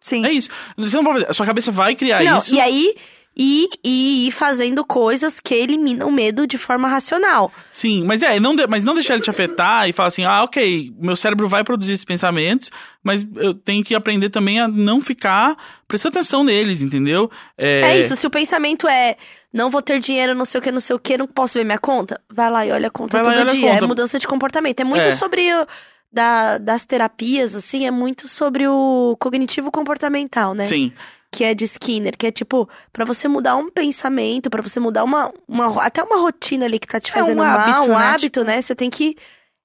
[0.00, 0.24] Sim.
[0.26, 0.48] É isso.
[0.76, 1.30] Você não pode fazer.
[1.30, 2.54] A sua cabeça vai criar Não, isso.
[2.54, 2.94] e aí,
[3.36, 7.52] e, e ir fazendo coisas que eliminam o medo de forma racional.
[7.70, 10.42] Sim, mas é, não de- mas não deixar ele te afetar e falar assim, ah,
[10.44, 12.70] ok, meu cérebro vai produzir esses pensamentos,
[13.02, 17.30] mas eu tenho que aprender também a não ficar prestando atenção neles, entendeu?
[17.58, 19.16] É, isso, se o pensamento é
[19.52, 21.64] não vou ter dinheiro, não sei o que, não sei o que, não posso ver
[21.64, 23.70] minha conta, vai lá e olha a conta Vai todo dia.
[23.72, 23.84] conta.
[23.84, 24.80] É mudança de comportamento.
[24.80, 25.16] É muito É.
[25.16, 25.66] sobre o,
[26.12, 30.64] da, das terapias, assim, é muito sobre o cognitivo comportamental, né?
[30.64, 30.92] Sim,
[31.36, 35.04] que é de Skinner, que é tipo, pra você mudar um pensamento, pra você mudar
[35.04, 37.98] uma, uma até uma rotina ali que tá te É um fazendo mal, hábito, um
[37.98, 38.04] né?
[38.06, 38.62] hábito, né?
[38.62, 39.14] Você tem que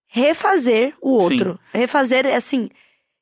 [0.06, 1.58] refazer o outro.
[1.74, 2.70] Refazer, assim,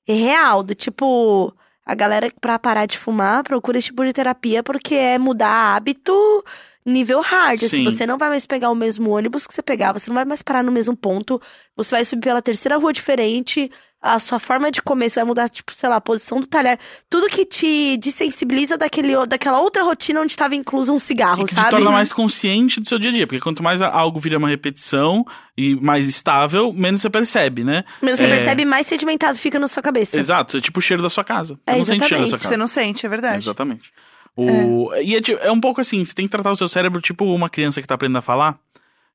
[0.08, 1.54] real, do tipo,
[1.86, 6.44] a galera pra parar de fumar procura esse tipo de terapia porque é mudar hábito
[6.84, 7.64] nível hard.
[7.64, 7.84] Assim, Sim.
[7.84, 10.42] você não vai mais pegar o mesmo ônibus que você pegava, você não vai mais
[10.42, 11.40] parar no mesmo ponto,
[11.76, 13.70] você vai subir pela terceira rua diferente,
[14.02, 16.80] a sua forma de comer, você vai mudar, tipo, sei lá, a posição do talher.
[17.10, 21.50] Tudo que te desensibiliza daquele, daquela outra rotina onde estava incluso um cigarro, e que
[21.50, 21.72] te sabe?
[21.72, 25.26] torna mais consciente do seu dia a dia, porque quanto mais algo vira uma repetição
[25.58, 27.84] e mais estável, menos você percebe, né?
[28.02, 28.30] Você É.
[28.30, 30.18] percebe, mais sedimentado fica na sua cabeça.
[30.18, 31.56] Exato, é tipo o cheiro da sua casa.
[31.56, 32.42] Você É, não sente o cheiro da sua exatamente.
[32.44, 32.50] casa.
[32.54, 33.44] Você não sente, é verdade.
[33.44, 33.92] Exatamente.
[34.36, 34.94] O...
[35.04, 37.26] E é, tipo- é um pouco assim, você tem que tratar o seu cérebro tipo
[37.26, 38.58] uma criança que tá aprendendo a falar,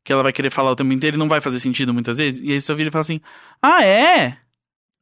[0.05, 2.43] que ela vai querer falar o tempo inteiro e não vai fazer sentido muitas vezes,
[2.45, 3.21] e aí você vira e fala assim,
[3.63, 4.37] ah, é?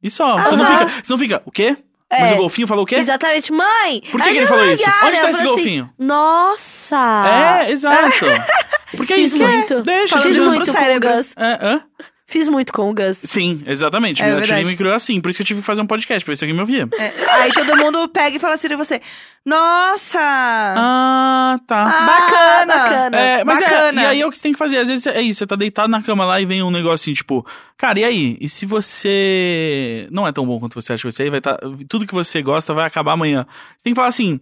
[0.03, 1.77] E só, você, não fica, você não fica, o quê?
[2.09, 2.21] É.
[2.21, 2.95] Mas o golfinho falou o quê?
[2.95, 4.01] Exatamente, mãe!
[4.11, 4.83] Por que, ai, que ele falou isso?
[5.03, 5.89] Onde tá esse assim, golfinho?
[5.97, 7.63] Nossa!
[7.65, 8.25] É, exato.
[8.95, 9.81] Porque é isso, muito.
[9.81, 10.21] deixa.
[10.21, 11.09] Fiz muito pro cérebro.
[11.09, 11.83] É, hã?
[12.33, 13.19] Fiz muito com o Gus.
[13.23, 14.19] Sim, exatamente.
[14.19, 14.47] É verdade.
[14.47, 16.43] tia me criou assim, por isso que eu tive que fazer um podcast, pra isso
[16.43, 16.89] alguém me ouvia.
[16.97, 17.13] É.
[17.29, 18.99] Aí todo mundo pega e fala assim pra você:
[19.45, 20.17] Nossa!
[20.19, 21.83] Ah, tá.
[21.83, 22.75] Ah, Bacana.
[22.75, 23.19] bacana.
[23.19, 24.01] É, mas é, Bacana.
[24.01, 24.79] e aí é o que você tem que fazer.
[24.79, 27.13] Às vezes é isso, você tá deitado na cama lá e vem um negócio assim,
[27.13, 27.45] tipo,
[27.77, 28.35] cara, e aí?
[28.41, 31.55] E se você não é tão bom quanto você acha que você é, vai tá,
[31.87, 33.45] tudo que você gosta vai acabar amanhã.
[33.77, 34.39] Você tem que falar assim,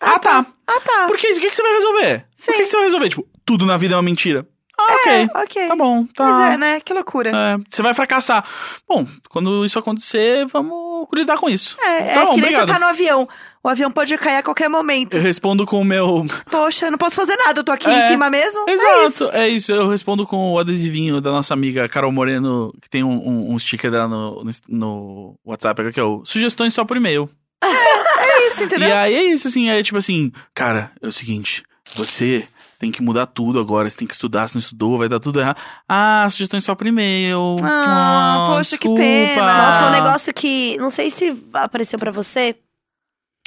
[0.00, 0.46] ah, tá.
[0.68, 1.06] Ah, tá.
[1.08, 1.40] Por que isso?
[1.40, 2.18] O que, que você vai resolver?
[2.20, 2.52] Por que, Sim.
[2.58, 3.08] que você vai resolver?
[3.08, 4.46] Tipo, tudo na vida é uma mentira.
[4.78, 5.12] Ah, ok.
[5.12, 5.68] É, ok.
[5.68, 6.24] Tá bom, tá.
[6.24, 6.80] Pois é, né?
[6.80, 7.30] Que loucura.
[7.30, 8.44] É, você vai fracassar.
[8.86, 11.76] Bom, quando isso acontecer, vamos lidar com isso.
[11.80, 13.26] É, Tá é bom, que nem você tá no avião.
[13.64, 15.14] O avião pode cair a qualquer momento.
[15.16, 16.24] Eu respondo com o meu.
[16.50, 18.64] Poxa, eu não posso fazer nada, eu tô aqui É, em cima mesmo.
[18.68, 19.24] É isso.
[19.24, 19.72] Exato, é isso.
[19.72, 23.58] Eu respondo com o adesivinho da nossa amiga Carol Moreno, que tem um, um, um
[23.58, 27.28] sticker dela no, no, no WhatsApp, que é o sugestões só por e-mail.
[27.62, 28.88] É isso, entendeu?
[28.88, 31.64] E aí é isso, assim, é tipo assim, cara, é o seguinte,
[31.94, 32.46] você
[32.78, 35.40] tem que mudar tudo agora, você tem que estudar, se não estudou, vai dar tudo
[35.40, 35.56] errado.
[35.88, 37.56] Ah, sugestões só por e-mail.
[37.62, 39.00] Ah, poxa, que desculpa.
[39.00, 39.62] pena.
[39.64, 39.88] Nossa, Ah.
[39.88, 40.76] um negócio que.
[40.78, 42.56] Não sei se apareceu pra você.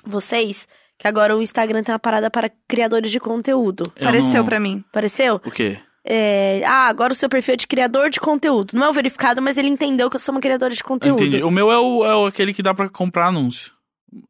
[0.06, 0.68] Vocês.
[0.98, 3.84] Que agora o Instagram tem uma parada para criadores de conteúdo.
[3.96, 4.84] Eu Pareceu não- pra mim.
[4.90, 5.36] Apareceu?
[5.46, 5.80] O quê?
[6.06, 8.74] É, ah, agora o seu perfil é de criador de conteúdo.
[8.76, 11.22] Não é o verificado, mas ele entendeu que eu sou uma criadora de conteúdo.
[11.24, 11.44] Entendi.
[11.44, 13.72] O meu é, o, é o- aquele que dá pra comprar anúncio.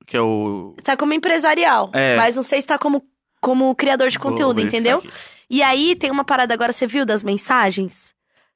[0.06, 0.76] Que é o.
[0.84, 1.89] Tá como empresarial.
[1.93, 2.18] É.
[2.18, 3.02] Mas não sei se tá como,
[3.42, 5.00] como criador de conteúdo, entendeu?
[5.00, 5.10] aqui.
[5.50, 8.14] E aí tem uma parada agora, você viu das mensagens?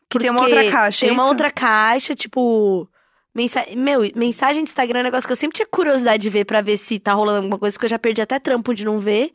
[0.09, 1.29] tem uma outra caixa, Tem é uma isso?
[1.29, 2.87] outra caixa, tipo.
[3.33, 3.65] Mensa...
[3.75, 6.61] Meu, mensagem de Instagram é um negócio que eu sempre tinha curiosidade de ver pra
[6.61, 9.33] ver se tá rolando alguma coisa, porque eu já perdi até trampo de não ver.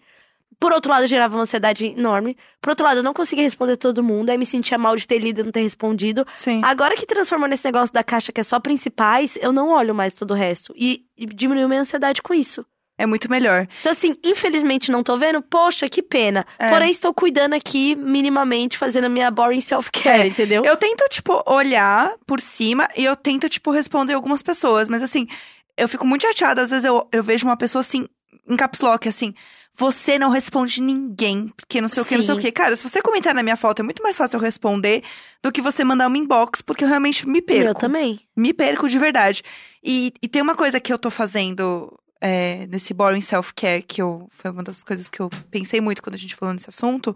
[0.60, 2.36] Por outro lado, gerava uma ansiedade enorme.
[2.60, 5.18] Por outro lado, eu não conseguia responder todo mundo, aí me sentia mal de ter
[5.18, 6.26] lido e não ter respondido.
[6.34, 6.60] Sim.
[6.64, 10.14] Agora que transformou nesse negócio da caixa que é só principais, eu não olho mais
[10.14, 10.72] todo o resto.
[10.76, 12.64] E, e diminuiu minha ansiedade com isso.
[12.98, 13.68] É muito melhor.
[13.80, 15.40] Então, assim, infelizmente não tô vendo.
[15.40, 16.44] Poxa, que pena.
[16.58, 16.68] É.
[16.68, 20.26] Porém, estou cuidando aqui, minimamente, fazendo a minha boring self-care, É.
[20.26, 20.64] entendeu?
[20.66, 24.88] Eu tento, tipo, olhar por cima e eu tento, tipo, responder algumas pessoas.
[24.88, 25.28] Mas, assim,
[25.76, 26.62] eu fico muito chateada.
[26.62, 28.06] Às vezes eu, eu vejo uma pessoa, assim,
[28.48, 29.32] em caps lock, assim...
[29.80, 32.40] Você não responde ninguém, porque não sei o que, não sei o Sim.
[32.40, 32.50] que.
[32.50, 35.04] Cara, se você comentar na minha foto, é muito mais fácil eu responder
[35.40, 37.68] do que você mandar uma inbox, porque eu realmente me perco.
[37.68, 38.18] Eu também.
[38.36, 39.40] me perco de verdade.
[39.80, 44.28] E, e tem uma coisa que eu tô fazendo é, nesse boring self-care, que eu,
[44.30, 47.14] foi uma das coisas que eu pensei muito quando a gente falou nesse assunto,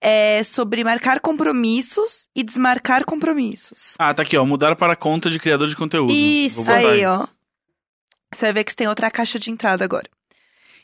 [0.00, 3.94] é sobre marcar compromissos e desmarcar compromissos.
[3.98, 4.44] Ah, tá aqui, ó.
[4.46, 6.12] Mudar para conta de criador de conteúdo.
[6.12, 7.06] Isso, Aí, isso.
[7.06, 7.26] ó.
[8.32, 10.08] Você vai ver que tem outra caixa de entrada agora.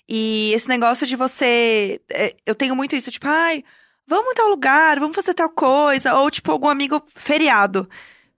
[0.09, 2.01] E esse negócio de você.
[2.11, 3.65] é, eu tenho muito isso, tipo, ai,
[4.07, 6.15] vamos em tal lugar, vamos fazer tal coisa.
[6.15, 7.89] Ou, tipo, algum amigo feriado.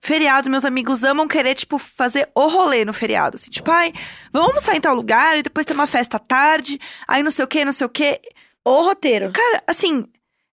[0.00, 3.36] Feriado, meus amigos amam querer, tipo, fazer o rolê no feriado.
[3.36, 3.92] Assim, tipo, ai,
[4.32, 7.44] vamos sair em tal lugar e depois ter uma festa à tarde, aí não sei
[7.44, 8.20] o que, não sei o que.
[8.64, 9.32] O roteiro.
[9.32, 10.06] Cara, assim,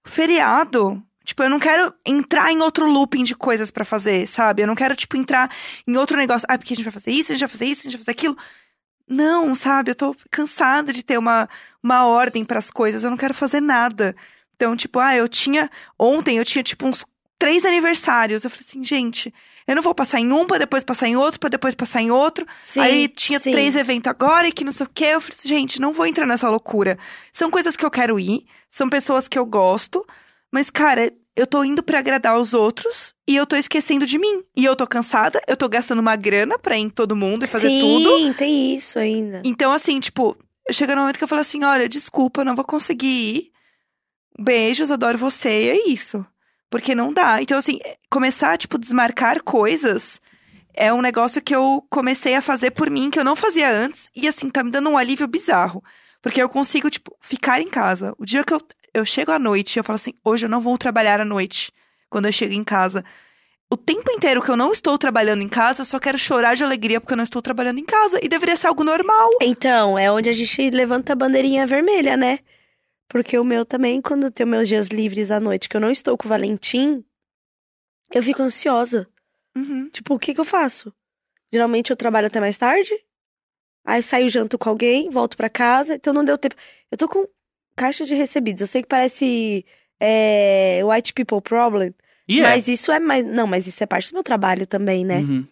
[0.06, 1.02] feriado.
[1.24, 4.62] Tipo, eu não quero entrar em outro looping de coisas pra fazer, sabe?
[4.62, 5.50] Eu não quero, tipo, entrar
[5.86, 6.46] em outro negócio.
[6.50, 8.00] Ah, porque a gente vai fazer isso, a gente vai fazer isso, a gente vai
[8.00, 8.36] fazer aquilo.
[9.08, 9.90] Não, sabe?
[9.90, 11.48] Eu tô cansada de ter uma,
[11.82, 13.04] uma ordem pras coisas.
[13.04, 14.14] Eu não quero fazer nada.
[14.54, 15.70] Então, tipo, ah, eu tinha.
[15.98, 17.04] Ontem eu tinha, tipo, uns
[17.44, 18.42] três aniversários.
[18.42, 19.32] Eu falei assim, gente,
[19.66, 22.10] eu não vou passar em um pra depois passar em outro, pra depois passar em
[22.10, 22.46] outro.
[22.62, 23.50] Sim, Aí tinha sim.
[23.50, 25.04] três eventos agora e que não sei o quê.
[25.06, 26.98] Eu falei assim, gente, não vou entrar nessa loucura.
[27.34, 30.06] São coisas que eu quero ir, são pessoas que eu gosto,
[30.50, 34.42] mas, cara, eu tô indo pra agradar os outros e eu tô esquecendo de mim.
[34.56, 37.48] E eu tô cansada, eu tô gastando uma grana pra ir em todo mundo e
[37.48, 38.34] fazer Sim, tudo.
[38.34, 39.42] tem isso ainda.
[39.44, 40.34] Então, assim, tipo,
[40.70, 43.50] chega no momento que eu falo assim: olha, desculpa, eu não vou conseguir ir.
[44.38, 46.24] Beijos, adoro você, e é isso.
[46.74, 47.40] Porque não dá.
[47.40, 47.78] Então, assim,
[48.10, 50.20] começar, tipo, desmarcar coisas
[50.74, 54.10] é um negócio que eu comecei a fazer por mim, que eu não fazia antes,
[54.12, 55.84] e assim, tá me dando um alívio bizarro.
[56.20, 58.12] Porque eu consigo, tipo, ficar em casa.
[58.18, 58.60] O dia que eu,
[58.92, 61.70] eu chego à noite, eu falo assim, hoje eu não vou trabalhar à noite,
[62.10, 63.04] quando eu chego em casa.
[63.70, 66.64] O tempo inteiro que eu não estou trabalhando em casa, eu só quero chorar de
[66.64, 68.18] alegria porque eu não estou trabalhando em casa.
[68.20, 69.30] E deveria ser algo normal.
[69.40, 72.40] Então, é onde a gente levanta a bandeirinha vermelha, né?
[73.08, 76.16] Porque o meu também, quando tem meus dias livres à noite, que eu não estou
[76.16, 77.04] com o Valentim,
[78.12, 79.06] eu fico ansiosa.
[79.56, 79.88] Uhum.
[79.90, 80.92] Tipo, o que que eu faço?
[81.52, 82.92] Geralmente eu trabalho até mais tarde,
[83.84, 86.56] aí saio janto com alguém, volto pra casa, então não deu tempo.
[86.90, 87.28] Eu tô com
[87.76, 88.62] caixa de recebidos.
[88.62, 89.64] Eu sei que parece
[90.00, 91.94] é, white people problem,
[92.28, 92.42] E é.
[92.42, 93.24] mas isso é mais.
[93.24, 95.18] Não, mas isso é parte do meu trabalho também, né?
[95.18, 95.46] Uhum.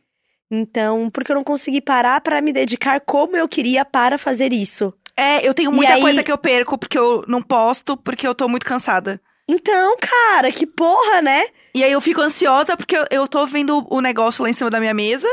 [0.51, 4.93] Então, porque eu não consegui parar pra me dedicar como eu queria para fazer isso.
[5.17, 8.35] É, eu tenho muita aí- coisa que eu perco porque eu não posto, porque eu
[8.35, 9.21] tô muito cansada.
[9.49, 11.45] Então, cara, que porra, né?
[11.75, 14.71] E aí eu fico ansiosa porque eu, eu tô vendo o negócio lá em cima
[14.71, 15.29] da minha mesa.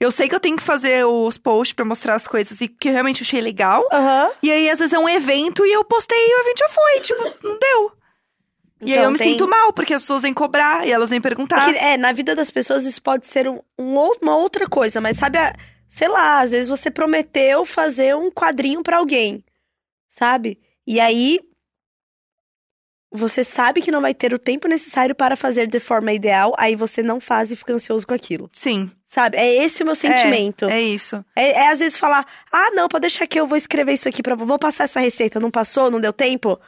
[0.00, 2.88] Eu sei que eu tenho que fazer os posts pra mostrar as coisas e que
[2.88, 3.84] eu realmente achei legal.
[3.92, 4.30] Aham.
[4.42, 7.00] E aí, às vezes, é um evento e eu postei e o evento já foi.
[7.00, 7.92] Tipo, não deu.
[8.80, 11.10] e aí Então, eu me tem- sinto mal, porque as pessoas vêm cobrar e elas
[11.10, 11.64] vêm perguntar.
[11.64, 15.16] Porque, é, na vida das pessoas isso pode ser um, um uma outra coisa, mas
[15.18, 15.52] sabe, a-
[15.88, 19.44] sei lá, às vezes você prometeu fazer um quadrinho pra alguém,
[20.08, 20.58] sabe?
[20.86, 21.40] E aí
[23.10, 26.76] você sabe que não vai ter o tempo necessário para fazer de forma ideal, aí
[26.76, 29.38] você não faz e fica ansioso com aquilo, Sim, sabe?
[29.38, 30.66] É esse o meu sentimento.
[30.66, 31.24] é isso.
[31.34, 34.22] É, é às vezes falar, ah, não, pode deixar que eu vou escrever isso aqui
[34.22, 36.58] pra vou passar essa receita, não passou, não deu tempo?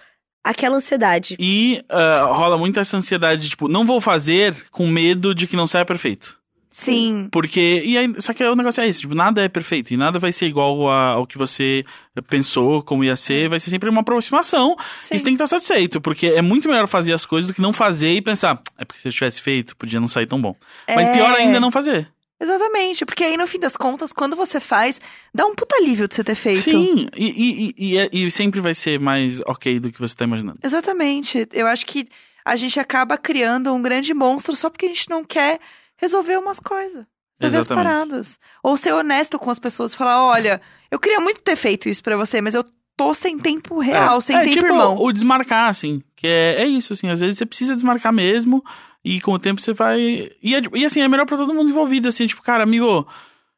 [0.42, 1.36] aquela ansiedade.
[1.38, 5.56] E ah, rola muito essa ansiedade de, tipo, não vou fazer com medo de que
[5.56, 6.39] não saia perfeito.
[6.70, 7.28] Sim.
[7.32, 7.82] Porque.
[7.84, 9.92] E aí, só que o negócio é esse, tipo, nada é perfeito.
[9.92, 11.84] E nada vai ser igual a- ao que você
[12.28, 13.48] pensou como ia ser.
[13.48, 14.76] Vai ser sempre uma aproximação.
[15.00, 15.14] Sim.
[15.14, 16.00] E você tem que estar satisfeito.
[16.00, 19.00] Porque é muito melhor fazer as coisas do que não fazer e pensar, é porque
[19.00, 20.54] se eu tivesse feito, podia não sair tão bom.
[20.88, 21.12] Mas É.
[21.14, 22.08] pior ainda é não fazer.
[22.42, 24.98] Exatamente, porque aí no fim das contas, quando você faz,
[25.34, 26.70] dá um puta alívio de você ter feito.
[26.70, 30.14] Sim, e, e, e, e, é- e sempre vai ser mais ok do que você
[30.16, 30.58] tá imaginando.
[30.62, 31.46] Exatamente.
[31.52, 32.08] Eu acho que
[32.42, 35.60] a gente acaba criando um grande monstro só porque a gente não quer
[36.00, 37.04] resolver umas coisas.
[37.38, 38.38] Resolver as paradas.
[38.62, 39.94] Ou ser honesto com as pessoas.
[39.94, 42.64] Falar, olha, eu queria muito ter feito isso pra você, mas eu
[42.96, 44.96] tô sem tempo real, é, sem é, tempo, tipo, irmão.
[44.98, 46.02] o desmarcar, assim.
[46.16, 47.08] Que é, é isso, assim.
[47.08, 48.62] Às vezes você precisa desmarcar mesmo.
[49.02, 49.98] E com o tempo você vai.
[50.42, 52.26] E, é- e assim, é melhor pra todo mundo envolvido, assim.
[52.26, 53.06] Tipo, cara, amigo,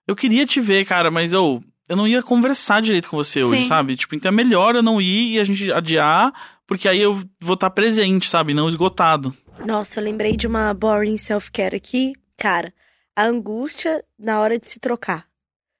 [0.07, 1.62] eu queria te ver, cara, mas eu.
[1.88, 3.68] Eu não ia conversar direito com você hoje, Sim.
[3.68, 3.97] sabe?
[3.97, 6.32] Tipo, então é melhor eu não ir e a gente adiar,
[6.66, 8.55] porque aí eu vou estar presente, sabe?
[8.55, 9.36] Não esgotado.
[9.66, 12.14] Nossa, eu lembrei de uma boring self-care aqui.
[12.43, 12.74] Cara,
[13.14, 15.26] a angústia na hora de se trocar.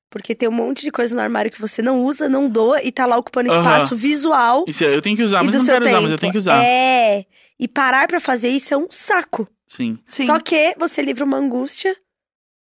[0.08, 2.92] Porque tem um monte de coisa no armário que você não usa, não doa e
[2.92, 4.64] tá lá ocupando espaço visual.
[4.68, 5.88] Isso, eu tenho que usar, mas não quero tempo.
[5.96, 6.62] usar, mas eu tenho que usar.
[6.62, 7.24] É.
[7.58, 9.48] E parar pra fazer isso é um saco.
[9.66, 9.98] Sim.
[10.06, 10.26] Sim.
[10.26, 11.96] Só que você livra uma angústia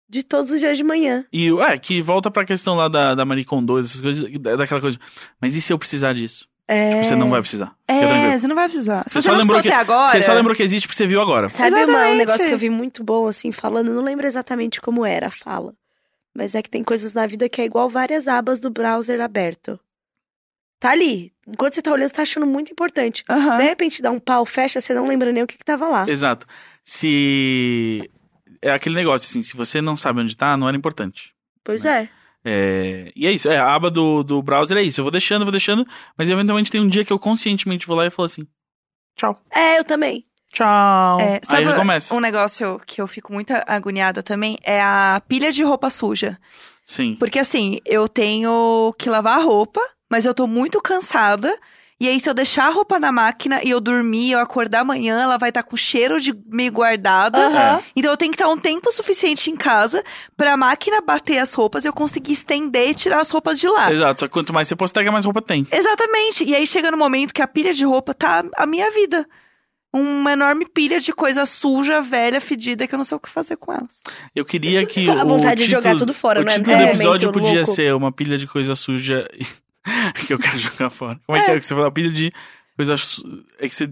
[0.07, 1.25] de todos os dias de manhã.
[1.33, 4.79] E, é, que volta pra questão lá da, da Marie Kondo, essas coisas, da- daquela
[4.79, 4.97] coisa.
[5.41, 6.47] Mas e se eu precisar disso?
[6.71, 7.01] É.
[7.01, 7.75] Você não vai precisar.
[7.87, 9.03] É, você não vai precisar.
[9.07, 10.11] Se Você você, só lembrou que- até agora...
[10.11, 11.49] Você só lembrou que existe porque você viu agora.
[11.49, 13.91] Sabe uma- um negócio que eu vi muito bom, assim, falando?
[13.91, 15.73] Não lembro exatamente como era a fala.
[16.31, 19.79] Mas é que tem coisas na vida que é igual várias abas do browser aberto.
[20.79, 21.33] Tá ali.
[21.47, 23.23] Enquanto você tá olhando, você tá achando muito importante.
[23.27, 23.57] Aham.
[23.57, 26.05] De repente dá um pau, fecha, você não lembra nem o que, que tava lá.
[26.07, 26.45] Exato.
[26.83, 28.09] Se.
[28.61, 31.33] É aquele negócio, assim, se você não sabe onde tá, não era importante.
[31.63, 32.09] Pois é.
[32.45, 34.99] É, E é isso, é, a aba do, do browser é isso.
[35.01, 35.85] Eu vou deixando, vou deixando,
[36.17, 38.47] mas eventualmente tem um dia que eu conscientemente vou lá e falo assim:
[39.15, 39.39] tchau.
[39.51, 40.25] É, eu também.
[40.51, 41.19] Tchau.
[41.19, 42.13] É, Aí sabe recomeça.
[42.15, 44.57] um negócio que eu fico muito agoniada também?
[44.63, 46.39] É a pilha de roupa suja.
[46.83, 47.15] Sim.
[47.19, 49.79] Porque assim, eu tenho que lavar a roupa,
[50.09, 51.55] mas eu tô muito cansada.
[51.99, 55.19] E aí, se eu deixar a roupa na máquina e eu dormir, eu acordar amanhã,
[55.21, 57.37] ela vai estar com cheiro de meio guardada.
[57.37, 57.83] Aham.
[57.95, 60.01] Então eu tenho que estar um tempo suficiente em casa
[60.37, 63.91] pra máquina bater as roupas e eu conseguir estender e tirar as roupas de lá.
[63.91, 65.67] Exato, só que quanto mais você postega, mais roupa tem.
[65.69, 66.45] Exatamente.
[66.45, 69.27] E aí chega no momento que a pilha de roupa tá a minha vida.
[69.91, 73.57] Uma enorme pilha de coisa suja, velha, fedida, que eu não sei o que fazer
[73.57, 74.01] com elas.
[74.35, 75.09] Eu queria que.
[75.09, 76.55] A o vontade de título- jogar tudo fora, o não é?
[76.57, 77.73] título É, do episódio momento podia louco.
[77.75, 79.27] ser uma pilha de coisa suja
[80.27, 81.19] que eu quero jogar fora.
[81.25, 81.91] Como é, que é que você falou?
[81.91, 82.31] Pilha de
[82.75, 82.97] coisa.
[82.97, 83.23] su-
[83.59, 83.89] É que você.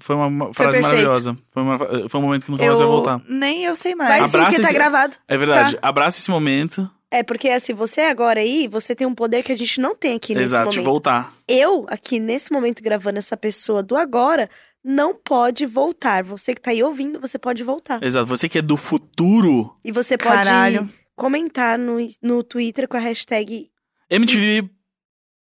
[0.00, 0.82] Foi uma frase perfeito.
[0.82, 1.38] maravilhosa.
[1.52, 3.22] Foi, uma- foi um momento que nunca mais vai voltar.
[3.28, 4.14] Nem eu sei mais.
[4.14, 5.16] sim, Abraça porque tá esse- gravado.
[5.28, 5.78] É verdade.
[5.80, 6.90] Abraça esse momento.
[7.10, 10.14] É, porque assim, você agora aí, você tem um poder que a gente não tem
[10.16, 10.82] aqui nesse Exato, momento.
[10.84, 11.32] voltar.
[11.46, 14.48] Eu, aqui nesse momento gravando essa pessoa do agora,
[14.82, 16.24] não pode voltar.
[16.24, 18.02] Você que tá aí ouvindo, você pode voltar.
[18.02, 18.26] Exato.
[18.26, 20.88] Você que é do futuro, E você pode Caralho.
[21.14, 23.68] comentar no, no Twitter com a hashtag.
[24.10, 24.68] MTV.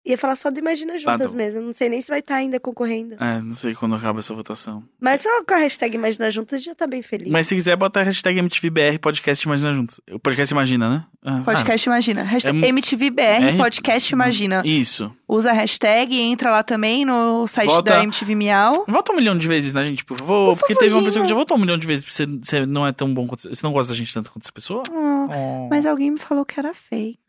[0.06, 1.36] Ia falar só do Imagina Juntas Battle.
[1.36, 1.62] mesmo.
[1.62, 3.16] Não sei nem se vai estar ainda concorrendo.
[3.22, 4.84] É, não sei quando acaba essa votação.
[5.00, 7.28] Mas só com a hashtag Imagina Juntas já tá bem feliz.
[7.30, 10.00] Mas se quiser, bota a hashtag MTVBR Podcast Imagina Juntos.
[10.12, 11.06] O podcast Imagina, né?
[11.24, 12.24] Ah, Podcast Imagina.
[12.24, 14.64] Hashtag É MTVBR, R- Podcast Imagina.
[14.66, 15.14] Isso.
[15.28, 18.86] Usa a hashtag e entra lá também no site Volta- da MTV Miau.
[18.88, 20.54] Vota um milhão de vezes na gente, por favor.
[20.56, 22.06] Por porque teve uma pessoa que já votou um milhão de vezes.
[22.06, 23.48] Você, você não é tão bom quanto.
[23.54, 24.82] Você não gosta da gente tanto quanto essa pessoa?
[24.90, 25.68] Ah, Oh.
[25.70, 27.20] Mas alguém me falou que era fake.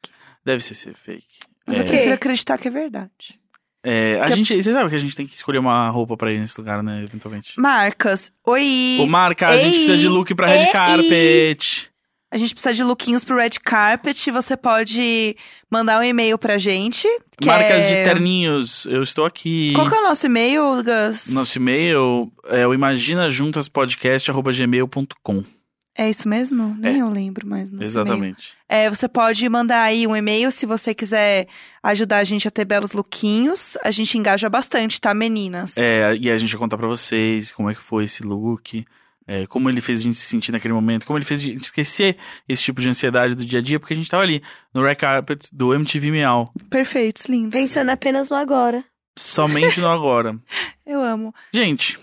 [0.43, 1.27] Deve ser, ser fake.
[1.71, 1.93] Mas eu É, quê?
[1.93, 3.39] prefiro acreditar que é verdade.
[3.85, 4.63] é, a Que- gente.
[4.63, 7.03] Você sabe que a gente tem que escolher uma roupa pra ir nesse lugar, né?
[7.03, 7.59] Eventualmente.
[7.59, 8.99] Marcas, oi!
[9.01, 10.73] Ô, Marca, a gente precisa de look pra Red ei.
[10.73, 11.89] Carpet.
[12.33, 14.31] A gente precisa de lookinhos pro Red Carpet.
[14.31, 15.37] Você pode
[15.69, 17.09] mandar um e-mail pra gente.
[17.45, 17.89] Marcas é...
[17.89, 18.87] de terninhos.
[18.87, 19.73] Eu estou aqui.
[19.75, 21.27] Qual que é o nosso e-mail, Gus?
[21.29, 25.43] Nosso e-mail é o imaginajuntaspodcast.gmail.com.
[26.01, 26.75] É isso mesmo?
[26.79, 27.71] Nem eu lembro mais.
[27.71, 28.55] Exatamente.
[28.67, 31.47] É, você pode mandar aí um e-mail se você quiser
[31.83, 33.77] ajudar a gente a ter belos lookinhos.
[33.85, 35.77] A gente engaja bastante, tá, meninas?
[35.77, 38.83] É, e a gente vai contar pra vocês como é que foi esse look,
[39.27, 41.65] é, como ele fez a gente se sentir naquele momento, como ele fez a gente
[41.65, 42.17] esquecer
[42.49, 44.43] esse tipo de ansiedade do dia a dia, porque a gente tava ali,
[44.73, 46.51] no Red Carpet do MTV Miau.
[46.71, 47.53] Perfeitos, lindos.
[47.53, 48.83] Pensando apenas no agora.
[49.19, 50.35] Somente no agora.
[50.87, 51.35] Eu amo.
[51.53, 51.99] Gente,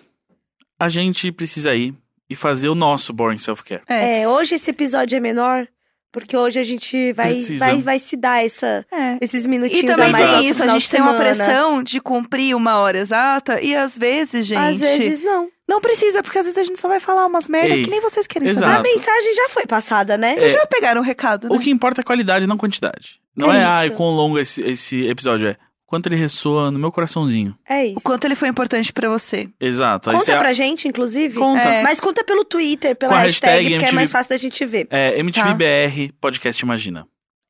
[0.79, 1.95] a gente precisa ir
[2.29, 3.81] e fazer o nosso Boring Self-Care.
[3.87, 4.21] É.
[4.21, 5.67] É, hoje esse episódio é menor,
[6.11, 7.65] porque hoje a gente vai, Precisa.
[7.65, 9.17] vai, vai se dar essa, É.
[9.21, 10.39] esses E minutinhos também a mais Exato.
[10.41, 14.45] tem isso, a gente tem uma pressão de cumprir uma hora exata e às vezes,
[14.45, 15.47] gente, Às vezes não.
[15.67, 18.01] não precisa, porque às vezes a gente só vai falar umas merda Ei, que nem
[18.01, 18.65] vocês querem exato.
[18.65, 18.89] A saber.
[18.89, 20.35] mensagem já foi passada, né?
[20.35, 21.55] Vocês já pegaram o recado, né?
[21.55, 23.19] O que importa é qualidade, não quantidade.
[23.35, 25.57] Não É é, ai, quão longo esse, esse episódio é.
[25.87, 27.57] Quanto ele ressoa no meu coraçãozinho.
[27.67, 27.97] É isso.
[27.97, 29.49] O quanto ele foi importante pra você.
[29.59, 30.11] Exato.
[30.11, 31.35] Conta você- pra gente, inclusive.
[31.39, 31.61] Conta.
[31.67, 31.81] É.
[31.81, 33.95] Mas conta pelo Twitter, pela Com hashtag, hashtag porque é MTV.
[33.95, 34.87] mais fácil da gente ver.
[34.91, 35.17] É, Tá.
[35.17, 37.07] MTVBR Podcast Imagina.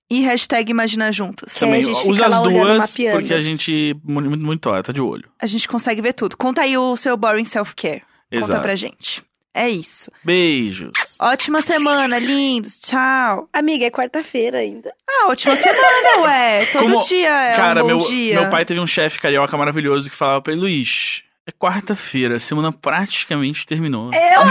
[0.10, 1.52] E hashtag Imagina Juntas.
[1.54, 3.20] Que Também gente usa as duas, mapeando.
[3.20, 5.28] porque a gente muito, muito, tá de olho.
[5.42, 6.38] A gente consegue ver tudo.
[6.38, 8.04] Conta aí o seu boring self-care.
[8.32, 8.62] Conta Exato.
[8.62, 9.22] pra gente.
[9.60, 10.12] É isso.
[10.24, 10.92] Beijos.
[11.20, 12.78] Ótima semana, lindos.
[12.78, 13.50] Tchau.
[13.52, 14.94] Amiga, é quarta-feira ainda.
[15.10, 16.66] Ah, ótima semana, ué.
[16.68, 18.42] Todo Como- dia é Cara, um bom meu, dia.
[18.42, 22.40] meu pai teve um chefe carioca maravilhoso que falava pra ele, Luiz, é quarta-feira, a
[22.40, 24.12] semana praticamente terminou.
[24.14, 24.42] Eu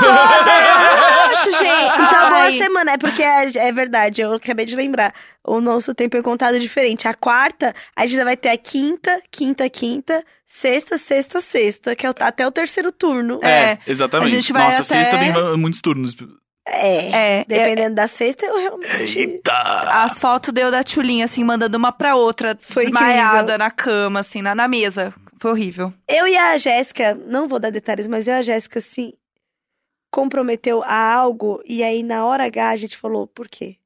[1.50, 1.94] gente.
[1.94, 2.92] Então, boa semana.
[2.92, 5.12] É porque é, é verdade, eu acabei de lembrar.
[5.44, 7.06] O nosso tempo é contado diferente.
[7.08, 12.10] A quarta, a gente vai ter a quinta, quinta, quinta, sexta, sexta, sexta, que é
[12.10, 13.38] o- até o terceiro turno.
[13.42, 14.28] É, exatamente.
[14.28, 16.14] a gente vai Nossa, até- sexta tem muitos turnos.
[16.68, 16.96] É.
[16.98, 19.16] É, é, Dependendo da sexta, eu realmente.
[19.18, 19.52] Eita!
[19.52, 23.58] as fotos deu da Tchulinha, assim, mandando uma pra outra, Foi desmaiada incrível.
[23.58, 25.14] na cama, assim, na, na mesa.
[25.38, 25.92] Foi horrível.
[26.08, 29.14] Eu e a Jéssica, não vou dar detalhes, mas eu e a Jéssica se
[30.16, 33.76] comprometeu a algo e aí na hora H a gente falou por quê.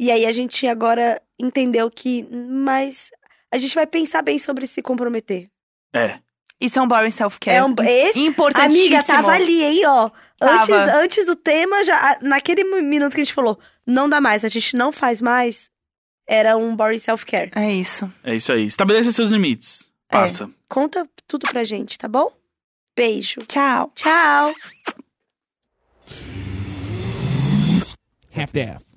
[0.00, 3.12] E aí a gente agora entendeu que, mas
[3.52, 5.48] a gente vai pensar bem sobre se comprometer.
[5.94, 6.18] É.
[6.60, 7.58] Isso é um boring self-care.
[7.58, 8.96] É um, esse, Importantíssimo.
[8.96, 10.10] amiga, tava ali, hein, ó.
[10.40, 10.96] Antes, Tava.
[10.96, 13.56] antes do tema, já, naquele minuto que a gente falou,
[13.86, 15.70] não dá mais, a gente não faz mais,
[16.26, 17.52] era um boring self-care.
[17.54, 18.12] É isso.
[18.24, 18.64] É isso aí.
[18.64, 19.92] Estabeleça seus limites.
[20.08, 20.12] É.
[20.12, 20.50] Passa.
[20.68, 22.32] Conta tudo pra gente, tá bom?
[22.96, 23.40] Beijo.
[23.46, 23.92] Tchau.
[23.94, 24.52] Tchau.
[28.30, 28.95] Half daff.